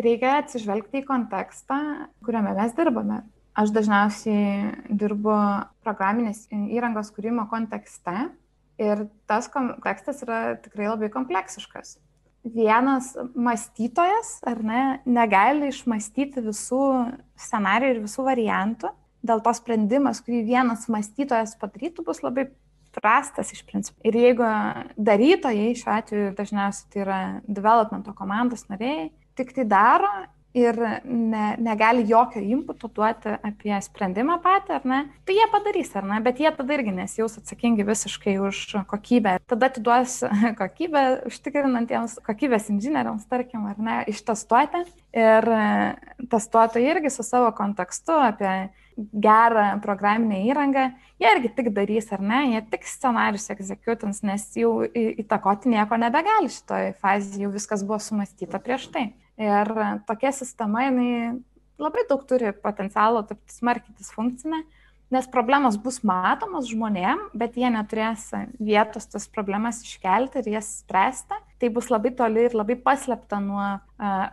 reikia 0.00 0.36
atsižvelgti 0.38 1.02
į 1.02 1.06
kontekstą, 1.08 1.80
kuriame 2.24 2.54
mes 2.56 2.76
dirbame. 2.78 3.22
Aš 3.58 3.72
dažniausiai 3.74 4.92
dirbu 4.94 5.34
programinės 5.84 6.44
įrangos 6.54 7.10
kūrimo 7.12 7.48
kontekste 7.50 8.28
ir 8.80 9.08
tas 9.28 9.50
kontekstas 9.50 10.22
yra 10.24 10.54
tikrai 10.62 10.86
labai 10.92 11.10
kompleksiškas. 11.12 11.98
vienas 12.44 13.12
mąstytojas, 13.34 14.38
ar 14.48 14.62
ne, 14.64 14.82
negali 15.04 15.68
išmastyti 15.68 16.40
visų 16.40 16.84
scenarijų 17.36 17.96
ir 17.96 18.02
visų 18.06 18.24
variantų. 18.24 18.94
Dėl 19.20 19.42
to 19.44 19.52
sprendimas, 19.52 20.22
kurį 20.24 20.46
vienas 20.46 20.86
mąstytojas 20.88 21.52
padarytų, 21.60 22.06
bus 22.06 22.22
labai 22.24 22.46
prastas 22.94 23.52
iš 23.54 23.62
principo. 23.68 23.98
Ir 24.06 24.18
jeigu 24.18 24.46
darytojai, 24.96 25.70
šiuo 25.78 25.94
atveju 25.94 26.34
dažniausiai 26.38 26.92
tai 26.92 27.02
yra 27.04 27.22
developmento 27.46 28.14
komandos 28.16 28.66
nariai, 28.72 29.10
tik 29.38 29.54
tai 29.56 29.66
daro 29.68 30.12
ir 30.54 30.76
ne, 31.04 31.54
negali 31.62 32.04
jokio 32.08 32.42
inputo 32.42 32.88
duoti 32.94 33.36
apie 33.46 33.76
sprendimą 33.84 34.40
patį, 34.42 34.74
ar 34.80 34.88
ne, 34.88 35.00
tai 35.26 35.36
jie 35.36 35.46
padarys, 35.52 35.92
ar 35.98 36.08
ne, 36.10 36.18
bet 36.24 36.40
jie 36.42 36.50
tada 36.56 36.74
irgi 36.74 36.94
nesijaus 36.94 37.38
atsakingi 37.38 37.86
visiškai 37.86 38.34
už 38.42 38.62
kokybę. 38.90 39.36
Tada 39.50 39.70
atiduos 39.70 40.18
kokybę 40.62 41.04
užtikrinantiems 41.30 42.18
kokybės 42.26 42.70
inžinieriams, 42.74 43.28
tarkim, 43.30 43.68
ar 43.70 43.78
ne, 43.78 44.00
ištestuoti 44.10 44.82
ir 45.14 45.50
testuotojai 46.30 46.96
irgi 46.96 47.14
su 47.14 47.26
savo 47.26 47.54
kontekstu 47.54 48.18
apie 48.18 48.54
gerą 49.12 49.80
programinę 49.82 50.42
įrangą, 50.48 50.86
jie 51.20 51.30
irgi 51.34 51.50
tik 51.56 51.70
darys, 51.76 52.10
ar 52.12 52.22
ne, 52.24 52.40
jie 52.54 52.62
tik 52.72 52.86
scenarius 52.88 53.50
egzekutins, 53.52 54.22
nes 54.26 54.46
jau 54.58 54.72
įtakoti 54.94 55.72
nieko 55.72 55.98
nebegali 56.00 56.50
šitoje 56.52 56.94
fazėje, 57.02 57.44
jau 57.44 57.52
viskas 57.54 57.84
buvo 57.86 58.00
sumastyta 58.02 58.60
prieš 58.62 58.88
tai. 58.94 59.06
Ir 59.40 59.72
tokia 60.08 60.34
sistema, 60.36 60.84
jinai 60.88 61.40
labai 61.80 62.04
daug 62.08 62.26
turi 62.28 62.52
potencialo 62.52 63.22
tapti 63.28 63.56
smarkiai 63.56 63.96
disfunkcinė, 63.96 64.62
nes 65.10 65.26
problemos 65.30 65.76
bus 65.80 66.00
matomos 66.06 66.70
žmonėm, 66.70 67.26
bet 67.36 67.58
jie 67.58 67.70
neturės 67.72 68.28
vietos 68.58 69.08
tas 69.10 69.26
problemas 69.30 69.82
iškelti 69.84 70.40
ir 70.42 70.52
jas 70.56 70.70
spręsti. 70.80 71.38
Tai 71.60 71.68
bus 71.74 71.90
labai 71.92 72.14
toli 72.16 72.46
ir 72.48 72.56
labai 72.56 72.78
paslėpta 72.80 73.40
nuo 73.44 73.60
a, 73.60 73.78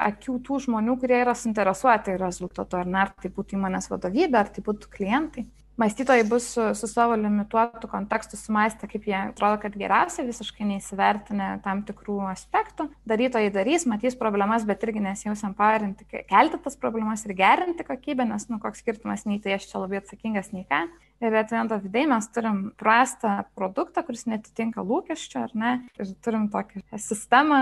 akių 0.07 0.37
tų 0.47 0.61
žmonių, 0.67 0.95
kurie 1.01 1.17
yra 1.25 1.33
suinteresuoti 1.35 2.15
rezultatu, 2.21 2.79
ar 2.79 2.87
ne, 2.87 3.01
ar 3.03 3.11
tai 3.19 3.33
būtų 3.33 3.57
įmonės 3.57 3.89
vadovybė, 3.91 4.39
ar 4.39 4.53
tai 4.53 4.63
būtų 4.63 4.93
klientai 4.93 5.47
mąstytojai 5.77 6.23
bus 6.23 6.49
su, 6.49 6.75
su 6.75 6.87
savo 6.87 7.15
limituotu 7.15 7.87
kontekstu 7.87 8.37
sumastę, 8.37 8.87
kaip 8.87 9.07
jie 9.07 9.17
atrodo, 9.17 9.57
kad 9.61 9.75
geriausia, 9.77 10.25
visiškai 10.25 10.65
neįsivertinę 10.65 11.49
tam 11.63 11.83
tikrų 11.85 12.17
aspektų. 12.31 12.89
Darytojai 13.09 13.51
darys, 13.53 13.85
matys 13.89 14.17
problemas, 14.17 14.65
bet 14.65 14.83
irgi 14.87 15.03
nesijaus 15.05 15.43
empowerinti, 15.45 16.07
kelti 16.29 16.61
tas 16.63 16.77
problemas 16.79 17.25
ir 17.25 17.35
gerinti 17.37 17.85
kokybę, 17.87 18.25
nes, 18.25 18.47
nu, 18.49 18.59
koks 18.63 18.81
skirtumas, 18.81 19.27
nei 19.29 19.41
tai 19.43 19.57
aš 19.57 19.67
čia 19.71 19.83
labai 19.83 20.01
atsakingas, 20.01 20.53
nei 20.55 20.65
ką. 20.69 20.85
Ir 21.21 21.33
atvento 21.33 21.77
vidai 21.81 22.05
mes 22.09 22.29
turim 22.29 22.59
prastą 22.77 23.39
produktą, 23.57 24.03
kuris 24.05 24.27
netitinka 24.29 24.85
lūkesčio, 24.85 25.47
ar 25.47 25.53
ne? 25.57 25.73
Ir 25.97 26.13
turim 26.21 26.45
tokią 26.53 26.83
sistemą, 27.01 27.61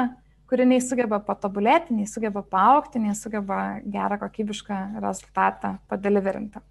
kuri 0.52 0.68
nei 0.68 0.84
sugeba 0.84 1.22
patobulėti, 1.24 1.96
nei 1.96 2.08
sugeba 2.08 2.44
paaukti, 2.44 3.00
nei 3.00 3.16
sugeba 3.16 3.80
gerą 3.88 4.20
kokybišką 4.24 4.80
rezultatą 5.04 5.78
padeliverinti 5.92 6.64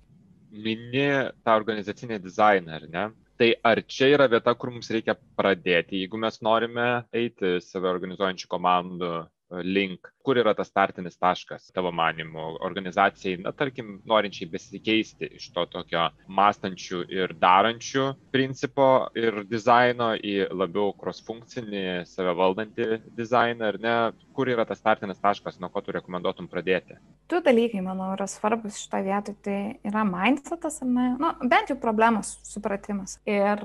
mini 0.54 1.06
tą 1.44 1.58
organizacinį 1.58 2.20
dizainą, 2.24 2.78
ar 2.78 2.88
ne? 2.94 3.04
Tai 3.40 3.48
ar 3.66 3.80
čia 3.90 4.12
yra 4.14 4.28
vieta, 4.30 4.54
kur 4.54 4.70
mums 4.70 4.90
reikia 4.94 5.16
pradėti, 5.38 5.98
jeigu 6.04 6.20
mes 6.22 6.38
norime 6.46 6.86
eiti 7.20 7.56
save 7.64 7.90
organizuojančių 7.90 8.50
komandų 8.52 9.10
link, 9.50 10.08
kur 10.24 10.38
yra 10.40 10.54
tas 10.56 10.70
startinis 10.70 11.18
taškas, 11.20 11.68
tavo 11.74 11.92
manimu, 11.94 12.56
organizacijai, 12.64 13.42
na, 13.44 13.52
tarkim, 13.52 13.98
norinčiai 14.08 14.48
besikeisti 14.50 15.28
iš 15.38 15.50
to 15.54 15.66
tokio 15.70 16.08
mąstančių 16.32 17.02
ir 17.12 17.34
darančių 17.40 18.06
principo 18.32 18.88
ir 19.18 19.42
dizaino 19.50 20.14
į 20.16 20.48
labiau 20.54 20.94
cross-funkcinį, 20.98 22.04
save 22.08 22.34
valdantį 22.38 22.88
dizainą, 23.18 23.72
ar 23.74 23.80
ne, 23.82 23.96
kur 24.34 24.50
yra 24.50 24.64
tas 24.68 24.80
startinis 24.80 25.20
taškas, 25.22 25.60
nuo 25.60 25.70
ko 25.72 25.84
tu 25.84 25.94
rekomenduotum 25.94 26.48
pradėti? 26.50 26.98
Du 27.30 27.40
dalykai, 27.44 27.80
manau, 27.84 28.10
yra 28.16 28.26
svarbus 28.28 28.80
šitoje 28.82 29.06
vietoje. 29.06 29.36
Tai 29.44 29.58
yra 29.88 30.02
mindsetas, 30.08 30.80
ar 30.84 30.88
ne? 30.88 31.06
Nu, 31.20 31.30
bent 31.50 31.70
jau 31.72 31.76
problemos 31.80 32.34
supratimas. 32.48 33.18
Ir 33.28 33.60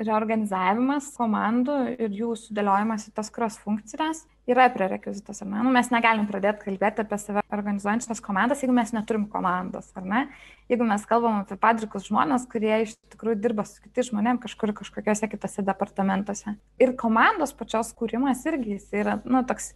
reorganizavimas 0.00 1.12
komandų 1.16 1.78
ir 1.96 2.14
jų 2.14 2.34
sudėliojimas 2.38 3.08
į 3.10 3.14
tas 3.16 3.30
cross 3.34 3.60
funkcijas 3.62 4.24
yra 4.50 4.66
prerekvizitas, 4.72 5.40
ar 5.42 5.48
ne? 5.48 5.62
Nu, 5.64 5.72
mes 5.72 5.88
negalim 5.92 6.26
pradėti 6.28 6.66
kalbėti 6.66 7.04
apie 7.04 7.18
save 7.20 7.44
organizuojančias 7.54 8.20
komandas, 8.24 8.60
jeigu 8.64 8.74
mes 8.76 8.92
neturim 8.96 9.24
komandos, 9.32 9.88
ar 9.96 10.04
ne? 10.08 10.22
Jeigu 10.70 10.86
mes 10.88 11.04
kalbam 11.08 11.40
apie 11.42 11.56
padrikus 11.60 12.08
žmonės, 12.10 12.46
kurie 12.50 12.74
iš 12.84 12.94
tikrųjų 13.14 13.40
dirba 13.40 13.64
su 13.68 13.80
kitais 13.84 14.10
žmonėmis 14.10 14.44
kažkur 14.44 14.74
kažkokiuose 14.76 15.30
kitose 15.32 15.64
departamentuose. 15.64 16.56
Ir 16.80 16.94
komandos 17.00 17.56
pačios 17.56 17.92
kūrimas 17.96 18.44
irgi 18.48 18.78
yra, 18.92 19.18
nu, 19.24 19.44
toks 19.48 19.72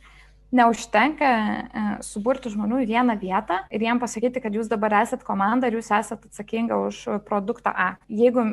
neužtenka 0.54 1.28
e, 1.28 1.82
suburti 2.04 2.52
žmonių 2.52 2.80
į 2.84 2.88
vieną 2.88 3.18
vietą 3.20 3.60
ir 3.72 3.84
jiem 3.84 4.00
pasakyti, 4.00 4.40
kad 4.44 4.54
jūs 4.56 4.70
dabar 4.70 5.02
esat 5.02 5.24
komanda 5.26 5.68
ir 5.68 5.76
jūs 5.76 5.90
esat 5.92 6.24
atsakinga 6.24 6.78
už 6.88 7.04
produktą 7.28 7.72
A. 7.72 7.90
Jeigu 8.08 8.46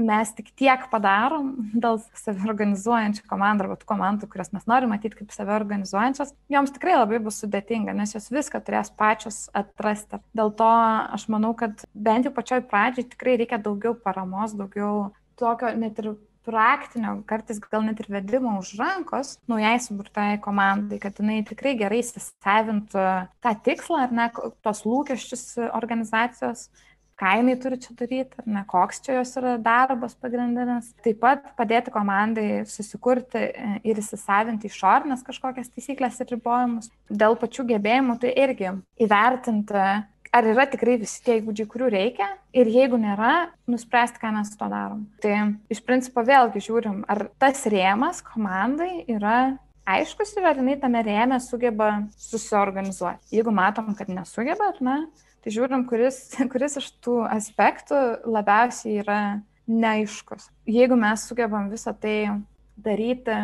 mes 0.00 0.32
tik 0.36 0.50
tiek 0.56 0.86
padarom 0.92 1.52
dėl 1.74 2.00
saviorganizuojančių 2.22 3.26
komandų 3.28 3.66
arba 3.66 3.76
tų 3.80 3.88
komandų, 3.90 4.28
kurias 4.32 4.52
mes 4.54 4.66
norime 4.70 4.94
matyti 4.94 5.18
kaip 5.20 5.34
saviorganizuojančias, 5.34 6.34
joms 6.52 6.74
tikrai 6.74 6.96
labai 6.96 7.20
bus 7.24 7.42
sudėtinga, 7.42 7.94
nes 7.96 8.14
jos 8.16 8.30
viską 8.32 8.62
turės 8.64 8.92
pačios 8.96 9.44
atrasti. 9.56 10.22
Dėl 10.36 10.52
to 10.56 10.72
aš 11.18 11.28
manau, 11.32 11.52
kad 11.58 11.84
bent 11.92 12.28
jau 12.28 12.34
pačioj 12.34 12.64
pradžiai 12.70 13.08
tikrai 13.12 13.38
reikia 13.40 13.60
daugiau 13.62 13.96
paramos, 13.98 14.56
daugiau 14.56 15.10
tokio 15.40 15.72
net 15.76 16.00
ir 16.00 16.14
praktinio, 16.42 17.20
kartais 17.26 17.60
gal 17.62 17.84
net 17.86 18.00
ir 18.02 18.08
vedimo 18.10 18.56
už 18.58 18.74
rankos 18.80 19.36
naujai 19.50 19.76
suburtai 19.82 20.40
komandai, 20.42 20.98
kad 21.02 21.20
jinai 21.20 21.42
tikrai 21.46 21.76
gerai 21.78 22.00
įsisavintų 22.02 23.04
tą 23.44 23.52
tikslą 23.68 24.06
ar 24.08 24.16
ne, 24.16 24.26
tos 24.66 24.82
lūkesčius 24.88 25.44
organizacijos 25.70 26.66
ką 27.22 27.32
jinai 27.38 27.56
turi 27.62 27.78
čia 27.78 27.94
daryti, 27.98 28.40
ar 28.42 28.48
ne, 28.50 28.62
koks 28.68 29.02
čia 29.04 29.20
jos 29.20 29.36
yra 29.38 29.54
darbas 29.62 30.16
pagrindinis. 30.18 30.90
Taip 31.04 31.20
pat 31.22 31.52
padėti 31.58 31.94
komandai 31.94 32.46
susikurti 32.68 33.46
e, 33.46 33.74
ir 33.86 34.00
įsisavinti 34.02 34.70
išorinės 34.70 35.22
kažkokias 35.26 35.70
taisyklės 35.70 36.18
ir 36.22 36.32
ribojimus. 36.34 36.90
Dėl 37.06 37.38
pačių 37.38 37.68
gebėjimų 37.70 38.18
tai 38.22 38.34
irgi 38.42 38.72
įvertinti, 39.06 39.86
ar 40.32 40.48
yra 40.48 40.66
tikrai 40.72 40.98
visi 41.00 41.22
tie 41.22 41.38
įgūdžiai, 41.38 41.68
kurių 41.70 41.90
reikia 41.92 42.28
ir 42.56 42.70
jeigu 42.72 42.98
nėra, 43.00 43.52
nuspręsti, 43.70 44.20
ką 44.22 44.32
mes 44.34 44.54
to 44.56 44.68
darom. 44.72 45.04
Tai 45.22 45.34
iš 45.72 45.82
principo 45.86 46.24
vėlgi 46.26 46.64
žiūrim, 46.66 47.02
ar 47.12 47.28
tas 47.42 47.62
rėmas 47.70 48.22
komandai 48.26 49.04
yra 49.12 49.54
aiškus 49.88 50.36
ir 50.38 50.46
ar 50.48 50.58
jinai 50.60 50.78
tame 50.80 51.02
rėme 51.04 51.38
sugeba 51.42 51.92
susiorganizuoti. 52.16 53.34
Jeigu 53.34 53.54
matom, 53.54 53.92
kad 53.98 54.10
nesugeba, 54.10 54.72
ar 54.72 54.80
ne, 54.84 54.96
tai 55.42 55.54
žiūrim, 55.54 55.86
kuris, 55.90 56.24
kuris 56.52 56.78
iš 56.80 56.88
tų 57.04 57.22
aspektų 57.30 58.00
labiausiai 58.26 59.00
yra 59.02 59.20
neaiškus. 59.70 60.48
Jeigu 60.68 60.98
mes 60.98 61.28
sugebam 61.28 61.70
visą 61.72 61.94
tai 61.98 62.16
daryti 62.82 63.36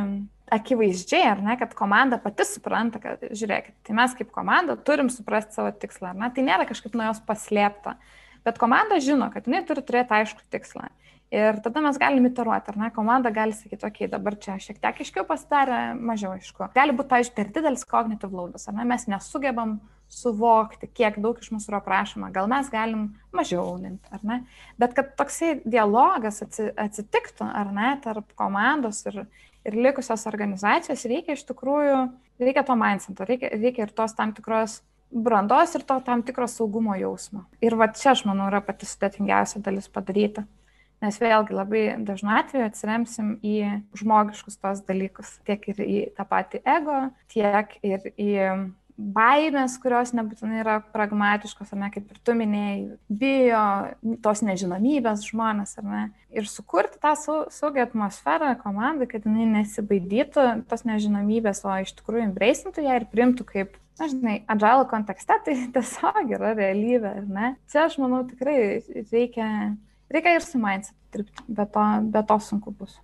akivaizdžiai, 0.53 1.27
ar 1.29 1.43
ne, 1.45 1.57
kad 1.61 1.75
komanda 1.77 2.19
pati 2.23 2.47
supranta, 2.49 3.01
kad, 3.03 3.25
žiūrėkit, 3.37 3.75
tai 3.87 3.97
mes 3.99 4.15
kaip 4.17 4.31
komanda 4.35 4.79
turim 4.81 5.11
suprasti 5.13 5.59
savo 5.59 5.73
tikslą, 5.77 6.15
ar 6.15 6.23
ne, 6.23 6.31
tai 6.35 6.45
nėra 6.47 6.65
kažkaip 6.69 6.97
nuo 6.97 7.11
jos 7.11 7.21
paslėpta, 7.29 7.99
bet 8.47 8.61
komanda 8.61 8.97
žino, 9.05 9.29
kad 9.35 9.49
jinai 9.49 9.61
turi 9.69 9.85
turėti 9.85 10.17
aišku 10.19 10.47
tikslą. 10.53 10.89
Ir 11.29 11.59
tada 11.61 11.83
mes 11.85 11.99
galime 12.01 12.31
iteruoti, 12.33 12.73
ar 12.73 12.79
ne, 12.81 12.89
komanda 12.97 13.29
gali 13.35 13.53
sakyti, 13.53 13.83
okei, 13.83 14.07
okay, 14.07 14.13
dabar 14.15 14.39
čia 14.41 14.57
šiek 14.65 14.79
tiek 14.81 15.03
aiškiau 15.05 15.27
pasidarė, 15.29 15.81
mažiau 16.01 16.33
aišku. 16.39 16.71
Gali 16.73 16.97
būti, 16.97 17.11
pavyzdžiui, 17.11 17.35
per 17.37 17.51
didelis 17.53 17.85
cognitive 17.89 18.33
loadas, 18.33 18.65
ar 18.71 18.79
ne, 18.79 18.87
mes 18.89 19.05
nesugebam 19.13 19.77
suvokti, 20.09 20.88
kiek 20.97 21.18
daug 21.23 21.38
iš 21.40 21.51
mūsų 21.53 21.73
yra 21.73 21.81
prašoma, 21.85 22.31
gal 22.35 22.49
mes 22.51 22.71
galim 22.73 23.09
mažiau 23.35 23.64
auninti, 23.75 24.09
ar 24.14 24.25
ne. 24.27 24.38
Bet 24.81 24.97
kad 24.97 25.12
toksai 25.18 25.59
dialogas 25.68 26.40
atsitiktų, 26.42 27.44
ar 27.47 27.73
ne, 27.77 27.92
tarp 28.05 28.33
komandos 28.38 29.05
ir, 29.11 29.23
ir 29.68 29.79
likusios 29.79 30.25
organizacijos, 30.31 31.05
reikia 31.11 31.37
iš 31.37 31.44
tikrųjų, 31.51 32.01
reikia 32.40 32.64
to 32.64 32.77
mindseto, 32.79 33.29
reikia, 33.29 33.53
reikia 33.57 33.87
ir 33.87 33.94
tos 33.97 34.16
tam 34.16 34.33
tikros 34.37 34.81
brandos 35.11 35.75
ir 35.77 35.85
to 35.88 36.01
tam 36.05 36.23
tikro 36.25 36.49
saugumo 36.49 36.97
jausmo. 36.99 37.44
Ir 37.64 37.77
va 37.77 37.90
čia, 37.92 38.12
aš 38.14 38.25
manau, 38.29 38.49
yra 38.51 38.61
pati 38.64 38.88
sudėtingiausia 38.88 39.62
dalis 39.64 39.88
padaryti. 39.92 40.44
Nes 40.99 41.14
vėlgi 41.23 41.55
labai 41.55 41.83
dažnu 42.03 42.33
atveju 42.40 42.64
atsiremsim 42.66 43.37
į 43.47 43.85
žmogiškus 44.01 44.59
tos 44.59 44.81
dalykus, 44.88 45.37
tiek 45.47 45.62
ir 45.71 45.83
į 45.85 45.99
tą 46.16 46.27
patį 46.27 46.61
ego, 46.66 46.97
tiek 47.31 47.77
ir 47.87 48.09
į 48.18 48.33
baimės, 48.99 49.77
kurios 49.79 50.11
nebūtinai 50.17 50.59
yra 50.65 50.77
pragmatiškos, 50.93 51.71
ar 51.73 51.81
ne, 51.85 51.89
kaip 51.95 52.11
ir 52.11 52.19
tu 52.27 52.35
minėjai, 52.37 52.97
bijo 53.21 53.63
tos 54.25 54.43
nežinomybės 54.43 55.23
žmonės, 55.31 55.77
ar 55.79 55.87
ne. 55.87 56.03
Ir 56.35 56.49
sukurti 56.51 56.99
tą 57.03 57.15
saugią 57.17 57.87
atmosferą 57.87 58.53
komandai, 58.61 59.09
kad 59.11 59.27
jinai 59.27 59.47
nesibaidytų 59.53 60.47
tos 60.71 60.85
nežinomybės, 60.89 61.63
o 61.65 61.79
iš 61.85 61.95
tikrųjų 62.01 62.27
embracintų 62.27 62.85
ją 62.89 62.99
ir 62.99 63.09
primtų 63.13 63.47
kaip, 63.49 63.79
na 64.01 64.11
žinai, 64.11 64.37
agile 64.51 64.87
kontekste, 64.91 65.39
tai 65.47 65.57
tiesiog 65.79 66.35
yra 66.35 66.55
realybė, 66.59 67.19
ar 67.23 67.35
ne. 67.39 67.53
Čia 67.71 67.87
aš 67.87 68.01
manau 68.03 68.25
tikrai 68.27 68.59
reikia, 69.13 69.51
reikia 70.11 70.39
ir 70.39 70.47
su 70.47 70.61
mindset 70.63 70.97
dirbti, 71.15 71.47
bet 71.49 71.71
to, 71.77 71.91
bet 72.11 72.27
to 72.29 72.43
sunku 72.51 72.75
bus. 72.75 72.99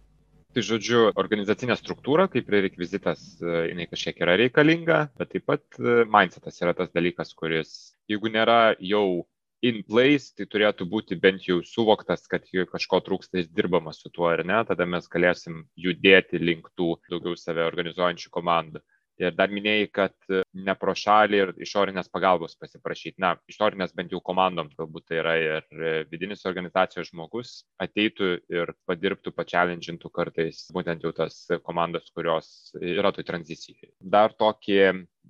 Tai 0.54 0.62
žodžiu, 0.62 0.98
organizacinė 1.18 1.74
struktūra, 1.74 2.28
kaip 2.30 2.50
ir 2.52 2.60
rekvizitas, 2.68 3.22
e, 3.42 3.54
jinai 3.72 3.88
kažkiek 3.90 4.20
yra 4.22 4.36
reikalinga, 4.38 4.98
bet 5.18 5.32
taip 5.32 5.48
pat 5.50 5.64
e, 5.80 6.04
mindsetas 6.06 6.60
yra 6.62 6.74
tas 6.78 6.92
dalykas, 6.94 7.32
kuris, 7.34 7.72
jeigu 8.06 8.30
nėra 8.30 8.76
jau 8.78 9.24
in 9.66 9.80
place, 9.88 10.30
tai 10.38 10.46
turėtų 10.52 10.86
būti 10.92 11.18
bent 11.18 11.48
jau 11.48 11.58
suvoktas, 11.66 12.28
kad 12.30 12.46
kažko 12.70 13.00
trūksta, 13.02 13.40
jis 13.40 13.50
dirbama 13.50 13.90
su 13.96 14.12
tuo 14.14 14.28
ar 14.30 14.44
ne, 14.46 14.60
tada 14.68 14.86
mes 14.86 15.10
galėsim 15.10 15.64
judėti 15.74 16.38
link 16.38 16.70
tų 16.78 16.92
daugiau 17.10 17.34
save 17.40 17.64
organizuojančių 17.66 18.30
komandų. 18.38 18.84
Ir 19.22 19.34
dar 19.38 19.52
minėjai, 19.54 19.86
kad 19.94 20.14
e, 20.26 20.40
ne 20.66 20.74
pro 20.78 20.94
šalį 20.98 21.38
ir 21.38 21.52
išorinės 21.62 22.10
pagalbos 22.10 22.56
pasiprašyti. 22.58 23.20
Na, 23.22 23.34
išorinės 23.50 23.94
bent 23.94 24.14
jau 24.14 24.18
komandom, 24.24 24.72
galbūt 24.74 25.06
tai 25.10 25.20
yra 25.20 25.34
ir 25.38 25.68
e, 25.70 25.92
vidinis 26.10 26.42
organizacijos 26.50 27.12
žmogus, 27.12 27.52
ateitų 27.82 28.30
ir 28.50 28.74
padirbtų, 28.90 29.34
pačialinžintų 29.36 30.10
kartais 30.14 30.64
būtent 30.74 31.06
jau 31.06 31.14
tas 31.14 31.44
komandos, 31.62 32.10
kurios 32.16 32.74
yra 32.80 33.14
toj 33.14 33.28
tranzicijai. 33.30 33.92
Dar 34.00 34.34
tokį 34.34 34.80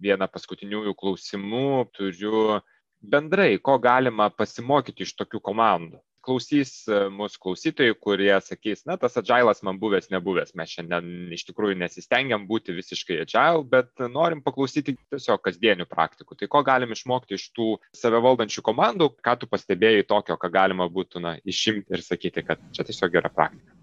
vieną 0.00 0.30
paskutiniųjų 0.32 0.96
klausimų 0.98 1.68
turiu 1.92 2.62
bendrai, 3.04 3.58
ko 3.60 3.76
galima 3.82 4.30
pasimokyti 4.32 5.04
iš 5.04 5.12
tokių 5.20 5.44
komandų 5.44 6.00
klausys 6.24 6.72
e, 6.88 7.04
mūsų 7.12 7.40
klausytojai, 7.44 7.94
kurie 8.00 8.32
sakys, 8.44 8.84
na, 8.88 8.96
tas 9.00 9.16
agilas 9.20 9.62
man 9.66 9.78
buvęs, 9.82 10.10
nebuvęs. 10.12 10.54
Mes 10.58 10.72
šiandien 10.72 11.34
iš 11.36 11.46
tikrųjų 11.50 11.78
nesistengiam 11.80 12.46
būti 12.48 12.74
visiškai 12.76 13.20
agile, 13.24 13.64
bet 13.70 13.92
norim 14.12 14.42
paklausyti 14.44 14.96
tiesiog 15.12 15.42
kasdienių 15.44 15.86
praktikų. 15.90 16.38
Tai 16.40 16.50
ko 16.52 16.64
galim 16.66 16.94
išmokti 16.96 17.38
iš 17.38 17.48
tų 17.56 17.70
save 17.96 18.22
valdančių 18.24 18.64
komandų, 18.64 19.10
ką 19.24 19.36
tu 19.40 19.50
pastebėjai 19.50 20.08
tokio, 20.10 20.38
ką 20.40 20.52
galima 20.54 20.88
būtų 20.90 21.24
na, 21.24 21.36
išimti 21.44 21.94
ir 21.94 22.04
sakyti, 22.04 22.44
kad 22.46 22.62
čia 22.74 22.86
tiesiog 22.88 23.20
yra 23.20 23.32
praktika. 23.32 23.74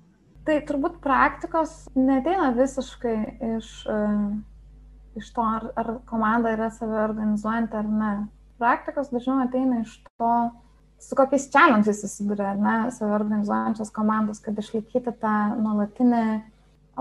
Tai 0.45 0.55
turbūt 0.65 0.97
praktikos 1.03 1.83
neteina 1.93 2.49
visiškai 2.57 3.17
iš, 3.59 3.67
uh, 3.85 4.31
iš 5.21 5.27
to, 5.35 5.45
ar, 5.45 5.67
ar 5.77 5.91
komanda 6.09 6.55
yra 6.55 6.71
save 6.73 6.97
organizuojanti 7.03 7.77
ar 7.77 7.91
ne. 7.91 8.11
Praktikos 8.61 9.13
dažniau 9.13 9.43
ateina 9.43 9.83
iš 9.83 9.99
to, 10.17 10.33
su 11.01 11.17
kokiais 11.17 11.49
challenge'ais 11.49 12.01
susiduria, 12.01 12.53
ne, 12.55 12.91
save 12.93 13.15
organizuojančios 13.17 13.91
komandos, 13.93 14.41
kad 14.43 14.57
išlaikyti 14.57 15.13
tą 15.21 15.35
nuolatinį 15.57 16.23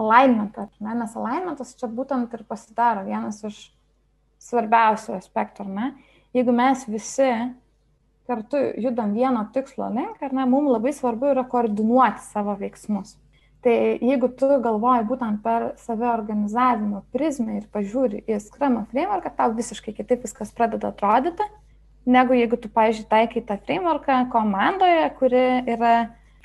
alignmentą, 0.00 0.68
ne, 0.80 0.94
nes 1.02 1.16
alignmentas 1.18 1.74
čia 1.78 1.90
būtent 1.92 2.32
ir 2.36 2.44
pasidaro 2.48 3.04
vienas 3.08 3.42
iš 3.44 3.60
svarbiausių 4.40 5.18
aspektų, 5.18 5.68
ne. 5.68 5.92
Jeigu 6.36 6.54
mes 6.54 6.86
visi 6.88 7.28
kartu 8.30 8.60
judam 8.80 9.12
vieno 9.12 9.42
tikslo 9.52 9.90
link, 9.92 10.20
ar 10.22 10.32
ne, 10.32 10.46
mums 10.48 10.70
labai 10.70 10.94
svarbu 10.96 11.34
yra 11.34 11.44
koordinuoti 11.50 12.24
savo 12.30 12.54
veiksmus. 12.56 13.16
Tai 13.60 13.72
jeigu 14.00 14.30
tu 14.40 14.48
galvoji 14.64 15.04
būtent 15.10 15.42
per 15.44 15.74
save 15.82 16.06
organizavimo 16.08 17.02
prizmę 17.12 17.58
ir 17.58 17.66
pažiūri 17.74 18.22
į 18.24 18.38
Scrum 18.40 18.78
framework, 18.88 19.26
tau 19.36 19.52
visiškai 19.52 19.92
kitaip 19.98 20.24
viskas 20.24 20.54
pradeda 20.56 20.94
atrodyti 20.94 21.44
negu 22.08 22.36
jeigu 22.36 22.58
tu, 22.60 22.70
pažiūrėjau, 22.72 23.10
taikai 23.10 23.42
tą 23.48 23.58
frameworką 23.66 24.22
komandoje, 24.32 25.04
kuri 25.18 25.44
yra 25.74 25.94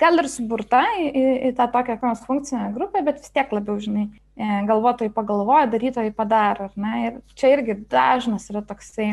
gal 0.00 0.20
ir 0.20 0.28
suburta 0.28 0.82
į, 1.00 1.06
į, 1.08 1.24
į 1.48 1.54
tą 1.56 1.68
tokią 1.72 1.96
kokios 2.00 2.24
funkcinę 2.28 2.68
grupę, 2.74 3.02
bet 3.06 3.22
vis 3.22 3.32
tiek 3.32 3.52
labiau, 3.54 3.78
žinai, 3.80 4.06
e, 4.36 4.60
galvotojai 4.68 5.12
pagalvoja, 5.14 5.70
darytojai 5.72 6.12
padaro, 6.16 6.68
ar 6.68 6.78
ne? 6.80 6.94
Ir 7.06 7.18
čia 7.38 7.54
irgi 7.56 7.78
dažnas 7.90 8.48
yra 8.52 8.62
toksai, 8.66 9.10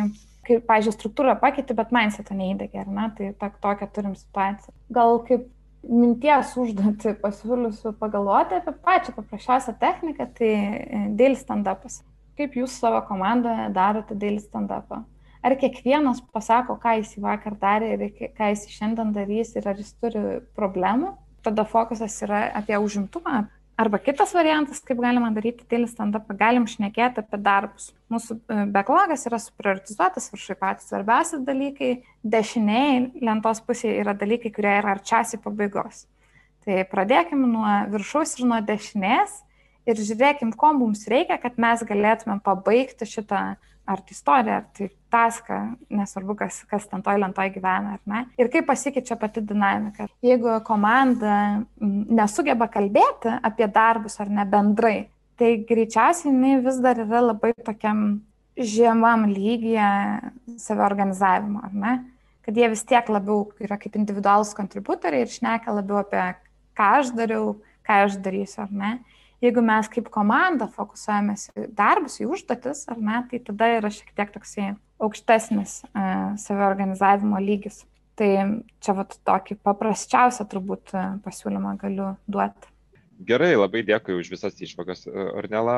kaip, 0.48 0.66
pažiūrėjau, 0.68 0.98
struktūrą 0.98 1.38
pakeiti, 1.40 1.76
bet 1.78 1.94
mindsetą 1.96 2.36
neįdėgė, 2.40 2.84
ar 2.84 2.92
ne? 3.00 3.10
Tai 3.18 3.32
to, 3.40 3.52
tokią 3.64 3.90
turim 3.96 4.18
situaciją. 4.20 4.76
Gal 4.94 5.22
kaip 5.30 5.48
minties 5.84 6.54
užduoti 6.60 7.16
pasiūlysiu 7.20 7.96
pagalvoti 8.00 8.60
apie 8.60 8.76
pačią 8.84 9.16
paprasčiausią 9.18 9.78
techniką, 9.80 10.28
tai 10.38 10.52
e, 10.52 11.06
daily 11.16 11.40
stand-upas. 11.40 12.02
Kaip 12.40 12.56
jūs 12.58 12.76
savo 12.82 13.04
komandoje 13.08 13.70
darote 13.76 14.16
daily 14.18 14.42
stand-upą? 14.42 15.04
Ar 15.44 15.58
kiekvienas 15.60 16.22
pasako, 16.34 16.78
ką 16.82 16.98
jis 17.02 17.18
vakar 17.22 17.58
darė 17.60 17.94
ir 17.96 18.32
ką 18.38 18.54
jis 18.54 18.68
šiandien 18.72 19.12
darys 19.16 19.54
ir 19.60 19.68
ar 19.68 19.80
jis 19.80 19.92
turi 20.00 20.40
problemų. 20.58 21.18
Tada 21.44 21.66
fokusas 21.68 22.16
yra 22.24 22.46
apie 22.56 22.80
užimtumą. 22.80 23.44
Arba 23.76 23.98
kitas 23.98 24.32
variantas, 24.38 24.80
kaip 24.86 25.00
galima 25.02 25.32
daryti 25.34 25.66
dėlį 25.68 25.88
stand-upą, 25.90 26.36
galim 26.38 26.68
šnekėti 26.70 27.24
apie 27.24 27.40
darbus. 27.42 27.88
Mūsų 28.14 28.36
e, 28.38 28.58
backlogas 28.70 29.26
yra 29.26 29.40
suprioritizuotas 29.42 30.30
viršai 30.30 30.56
patys 30.60 30.92
svarbiausi 30.92 31.40
dalykai, 31.48 31.90
dešiniai 32.22 33.24
lentos 33.26 33.64
pusėje 33.66 33.98
yra 34.04 34.14
dalykai, 34.14 34.54
kurie 34.54 34.76
yra 34.78 34.94
arčiausiai 34.94 35.42
pabaigos. 35.42 36.06
Tai 36.64 36.84
pradėkime 36.92 37.50
nuo 37.50 37.74
viršaus 37.96 38.38
ir 38.38 38.48
nuo 38.52 38.62
dešinės 38.64 39.40
ir 39.90 40.00
žiūrėkim, 40.00 40.54
ko 40.56 40.70
mums 40.78 41.08
reikia, 41.10 41.40
kad 41.42 41.58
mes 41.58 41.82
galėtumėm 41.90 42.44
pabaigti 42.46 43.10
šitą 43.10 43.42
ar 43.86 44.02
tai 44.02 44.16
istoriją, 44.16 44.58
ar 44.62 44.68
tai 44.78 44.90
taską, 45.14 45.60
nesvarbu, 45.94 46.36
kas, 46.40 46.62
kas 46.70 46.88
ten 46.90 47.04
toj 47.06 47.20
lentoj 47.22 47.50
gyvena, 47.54 47.98
ar 47.98 48.02
ne. 48.10 48.22
Ir 48.40 48.50
kaip 48.54 48.68
pasikeičia 48.70 49.18
pati 49.20 49.44
dinamika. 49.46 50.08
Jeigu 50.26 50.58
komanda 50.68 51.64
nesugeba 51.80 52.70
kalbėti 52.72 53.34
apie 53.44 53.68
darbus 53.72 54.20
ar 54.24 54.32
ne 54.32 54.46
bendrai, 54.50 54.98
tai 55.40 55.58
greičiausiai 55.70 56.32
jinai 56.32 56.56
vis 56.64 56.80
dar 56.84 57.02
yra 57.04 57.22
labai 57.28 57.54
tokiam 57.66 58.22
žemam 58.58 59.28
lygyje 59.30 59.90
save 60.62 60.86
organizavimo, 60.86 61.64
ar 61.66 61.74
ne? 61.74 61.94
Kad 62.44 62.58
jie 62.60 62.68
vis 62.74 62.84
tiek 62.84 63.08
labiau 63.10 63.48
yra 63.64 63.78
kaip 63.80 63.96
individualus 63.96 64.52
kontributoriai 64.58 65.24
ir 65.26 65.32
šneka 65.32 65.74
labiau 65.74 66.02
apie 66.02 66.24
ką 66.78 66.90
aš 67.00 67.14
dariau, 67.16 67.56
ką 67.88 68.04
aš 68.08 68.18
darysiu, 68.24 68.66
ar 68.66 68.72
ne? 68.72 68.92
Jeigu 69.44 69.64
mes 69.66 69.90
kaip 69.92 70.10
komanda 70.14 70.70
fokusuojamės 70.72 71.50
į 71.54 71.70
darbus, 71.76 72.20
į 72.24 72.30
užduotis, 72.32 72.86
ar 72.92 73.00
ne, 73.04 73.22
tai 73.30 73.42
tada 73.44 73.72
yra 73.78 73.92
šiek 73.94 74.14
tiek 74.16 74.32
toksai 74.34 74.74
aukštesnis 75.04 75.82
uh, 75.92 76.36
saviorganizavimo 76.40 77.42
lygis. 77.44 77.84
Tai 78.20 78.30
čia 78.84 78.94
vat 78.94 79.18
tokį 79.26 79.58
paprasčiausią 79.66 80.46
turbūt 80.52 80.94
uh, 80.94 81.18
pasiūlymą 81.26 81.76
galiu 81.82 82.14
duoti. 82.30 82.74
Gerai, 83.24 83.54
labai 83.56 83.84
dėkui 83.86 84.16
už 84.18 84.30
visas 84.34 84.58
išvagas, 84.60 85.06
Ornela. 85.08 85.76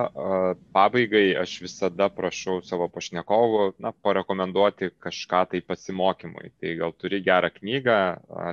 Pabaigai 0.73 1.35
aš 1.37 1.57
visada 1.65 2.07
prašau 2.09 2.61
savo 2.65 2.87
pašnekovų, 2.89 3.75
na, 3.83 3.91
parekomenduoti 4.05 4.89
kažką 5.03 5.43
tai 5.51 5.61
pasimokymui. 5.61 6.53
Tai 6.61 6.73
gal 6.79 6.95
turi 6.97 7.19
gerą 7.25 7.51
knygą 7.53 7.97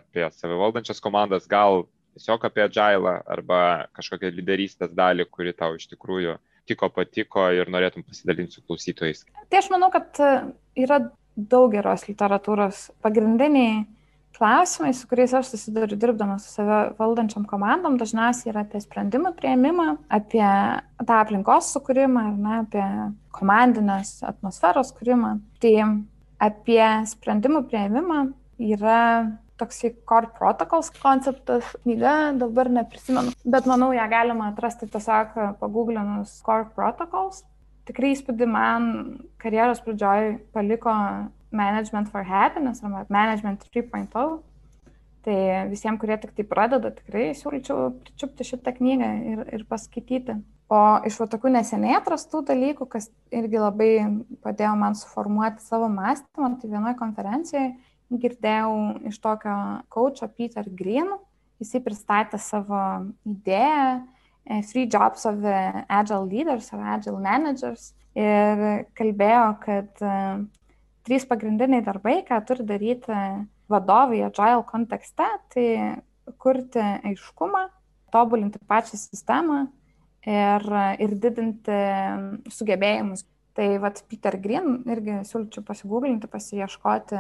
apie 0.01 0.27
savivaldančias 0.35 1.01
komandas, 1.05 1.47
gal 1.49 1.87
tiesiog 2.17 2.47
apie 2.49 2.67
agilą 2.67 3.19
arba 3.37 3.61
kažkokią 3.97 4.33
lyderystės 4.37 4.93
dalį, 4.97 5.29
kuri 5.31 5.55
tau 5.57 5.77
iš 5.79 5.89
tikrųjų 5.93 6.37
tiko, 6.69 6.89
patiko 6.95 7.49
ir 7.55 7.71
norėtum 7.73 8.05
pasidalinti 8.07 8.59
su 8.59 8.63
klausytojais? 8.67 9.25
Tai 9.51 9.59
aš 9.59 9.71
manau, 9.73 9.91
kad 9.95 10.21
e, 10.23 10.31
yra 10.85 11.01
daug 11.37 11.73
geros 11.73 12.07
literatūros. 12.09 12.91
Pagrindiniai 13.03 13.83
klausimai, 14.37 14.93
su 14.97 15.09
kuriais 15.11 15.35
aš 15.37 15.53
susiduriu 15.53 15.97
dirbdamas 16.01 16.47
su 16.47 16.57
save 16.57 16.79
valdančiam 16.99 17.45
komandom, 17.49 17.99
dažniausiai 18.01 18.53
yra 18.53 18.65
apie 18.65 18.81
sprendimų 18.83 19.35
prieimimą, 19.39 19.89
apie 20.13 20.45
tą 21.03 21.19
aplinkos 21.19 21.73
sukūrimą, 21.75 22.25
ne, 22.39 22.61
apie 22.63 22.87
komandinės 23.37 24.21
atmosferos 24.29 24.93
kūrimą. 24.97 25.37
Tai 25.63 25.75
apie 26.43 26.85
sprendimų 27.13 27.67
prieimimą 27.71 28.23
yra 28.73 29.03
toksai 29.61 29.93
Core 30.09 30.31
Protocols 30.39 30.91
konceptas, 31.03 31.67
knyga, 31.83 32.33
dabar 32.41 32.71
neprisimenu, 32.73 33.35
bet 33.45 33.69
manau, 33.71 33.93
ją 33.97 34.07
galima 34.11 34.51
atrasti 34.53 34.89
tiesiog 34.91 35.35
paguglinus 35.61 36.39
Core 36.47 36.69
Protocols. 36.77 37.45
Tikrai 37.89 38.13
įspūdį 38.15 38.47
man 38.47 38.89
karjeros 39.43 39.83
pradžioj 39.83 40.37
paliko 40.55 40.95
Management 41.53 42.09
for 42.13 42.25
Happiness 42.25 42.83
arba 42.85 43.05
Management 43.11 43.67
3.0. 43.75 44.41
Tai 45.23 45.39
visiems, 45.71 46.01
kurie 46.03 46.17
tik 46.19 46.33
tai 46.35 46.45
pradeda, 46.51 46.91
tikrai 46.97 47.29
siūlyčiau 47.39 47.93
pričiupti 48.03 48.47
šitą 48.47 48.73
knygą 48.75 49.11
ir, 49.33 49.45
ir 49.55 49.63
paskaityti. 49.71 50.41
O 50.73 50.79
iš 51.07 51.19
va 51.21 51.29
tokių 51.31 51.53
neseniai 51.53 51.99
atrastų 51.99 52.41
dalykų, 52.49 52.89
kas 52.91 53.11
irgi 53.35 53.61
labai 53.61 53.91
padėjo 54.43 54.73
man 54.81 54.97
suformuoti 54.99 55.63
savo 55.63 55.91
mąstymą, 55.93 56.55
tai 56.59 56.71
vienoje 56.73 56.97
konferencijoje 56.99 57.69
girdėjau 58.21 58.73
iš 59.09 59.19
tokio 59.23 59.55
coacho 59.93 60.29
Peter 60.37 60.67
Green, 60.67 61.11
jisai 61.63 61.83
pristatė 61.85 62.41
savo 62.43 62.81
idėją 63.29 63.87
e, 63.99 64.63
Three 64.69 64.89
Jobs 64.91 65.25
of 65.31 65.45
Agile 65.47 66.27
Leaders 66.27 66.73
ar 66.75 66.99
Agile 66.99 67.21
Managers 67.23 67.93
ir 68.19 68.85
kalbėjo, 68.99 69.45
kad 69.63 70.03
uh, 70.05 70.43
trys 71.07 71.27
pagrindiniai 71.29 71.85
darbai, 71.85 72.21
ką 72.27 72.39
turi 72.47 72.67
daryti 72.67 73.17
vadovai 73.73 74.23
Agile 74.27 74.63
kontekste, 74.69 75.29
tai 75.53 75.67
kurti 76.43 76.83
aiškumą, 76.83 77.67
tobulinti 78.15 78.61
pačią 78.69 78.99
sistemą 79.01 79.65
ir, 80.29 80.67
ir 81.03 81.15
didinti 81.19 81.79
sugebėjimus. 82.53 83.27
Tai 83.53 83.67
vad 83.83 83.99
Peter 84.09 84.39
Green 84.41 84.79
irgi 84.89 85.19
siūlyčiau 85.29 85.65
pasigūglinti, 85.69 86.29
pasieškoti 86.33 87.19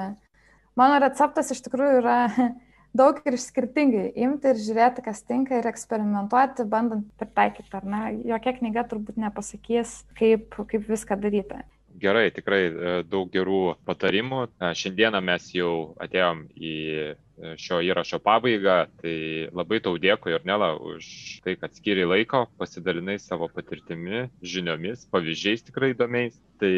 Mano 0.78 0.96
receptas 1.02 1.52
iš 1.52 1.60
tikrųjų 1.66 1.98
yra 2.00 2.18
daug 3.00 3.18
ir 3.28 3.36
skirtingai 3.40 4.06
imti 4.24 4.52
ir 4.52 4.60
žiūrėti, 4.60 5.04
kas 5.04 5.20
tinka 5.28 5.58
ir 5.60 5.68
eksperimentuoti, 5.68 6.64
bandant 6.68 7.08
pritaikyti, 7.20 7.68
ar 7.76 7.84
ne? 7.84 8.02
Jokia 8.30 8.56
knyga 8.56 8.86
turbūt 8.88 9.20
nepasakys, 9.20 10.02
kaip, 10.18 10.56
kaip 10.56 10.88
viską 10.88 11.20
daryti. 11.20 11.60
Gerai, 12.02 12.30
tikrai 12.32 12.62
e, 12.66 12.92
daug 13.04 13.28
gerų 13.30 13.76
patarimų. 13.86 14.46
Šiandieną 14.80 15.20
mes 15.22 15.50
jau 15.52 15.92
atėjom 16.00 16.46
į 16.56 16.72
e, 16.88 17.04
šio 17.60 17.82
įrašo 17.84 18.18
pabaigą, 18.24 18.78
tai 19.02 19.14
labai 19.52 19.82
tau 19.84 20.00
dėkui 20.00 20.32
ir 20.32 20.48
Nela 20.48 20.72
už 20.80 21.04
tai, 21.44 21.54
kad 21.60 21.76
skiri 21.76 22.08
laiko, 22.08 22.46
pasidalinai 22.58 23.18
savo 23.20 23.50
patirtimi, 23.52 24.24
žiniomis, 24.40 25.04
pavyzdžiais 25.12 25.68
tikrai 25.68 25.92
įdomiais. 25.92 26.40
Tai 26.62 26.74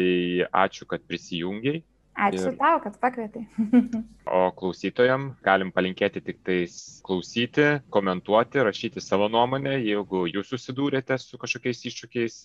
ačiū, 0.65 0.85
kad 0.89 1.07
prisijungiai 1.07 1.83
Ačiū 2.15 2.47
ir... 2.53 2.55
tau, 2.55 2.79
kad 2.79 2.95
pakvietai. 3.01 3.43
o 4.37 4.51
klausytojam 4.55 5.35
galim 5.43 5.71
palinkėti 5.75 6.21
tik 6.23 6.37
tais 6.47 6.75
klausyti, 7.05 7.65
komentuoti, 7.91 8.63
rašyti 8.63 9.03
savo 9.03 9.27
nuomonę, 9.31 9.75
jeigu 9.83 10.23
jūs 10.31 10.53
susidūrėte 10.53 11.17
su 11.19 11.35
kažkokiais 11.41 11.83
iššūkiais 11.91 12.37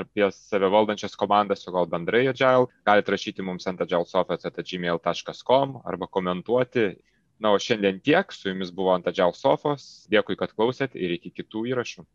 apie 0.00 0.30
save 0.32 0.68
valdančias 0.72 1.16
komandas, 1.20 1.66
o 1.68 1.74
gal 1.76 1.86
bendrai 1.92 2.24
agile, 2.32 2.72
galite 2.88 3.12
rašyti 3.12 3.44
mums 3.44 3.68
ant 3.68 3.84
agilesoftware.gmail.com 3.84 5.76
arba 5.84 6.06
komentuoti. 6.08 6.88
Na, 7.38 7.52
o 7.54 7.58
šiandien 7.62 8.00
tiek, 8.02 8.32
su 8.34 8.48
jumis 8.48 8.72
buvo 8.74 8.90
ant 8.96 9.06
Agile 9.06 9.36
Sofos, 9.38 9.82
dėkui, 10.10 10.34
kad 10.40 10.50
klausėt 10.56 10.96
ir 10.98 11.12
iki 11.14 11.30
kitų 11.36 11.68
įrašų. 11.70 12.02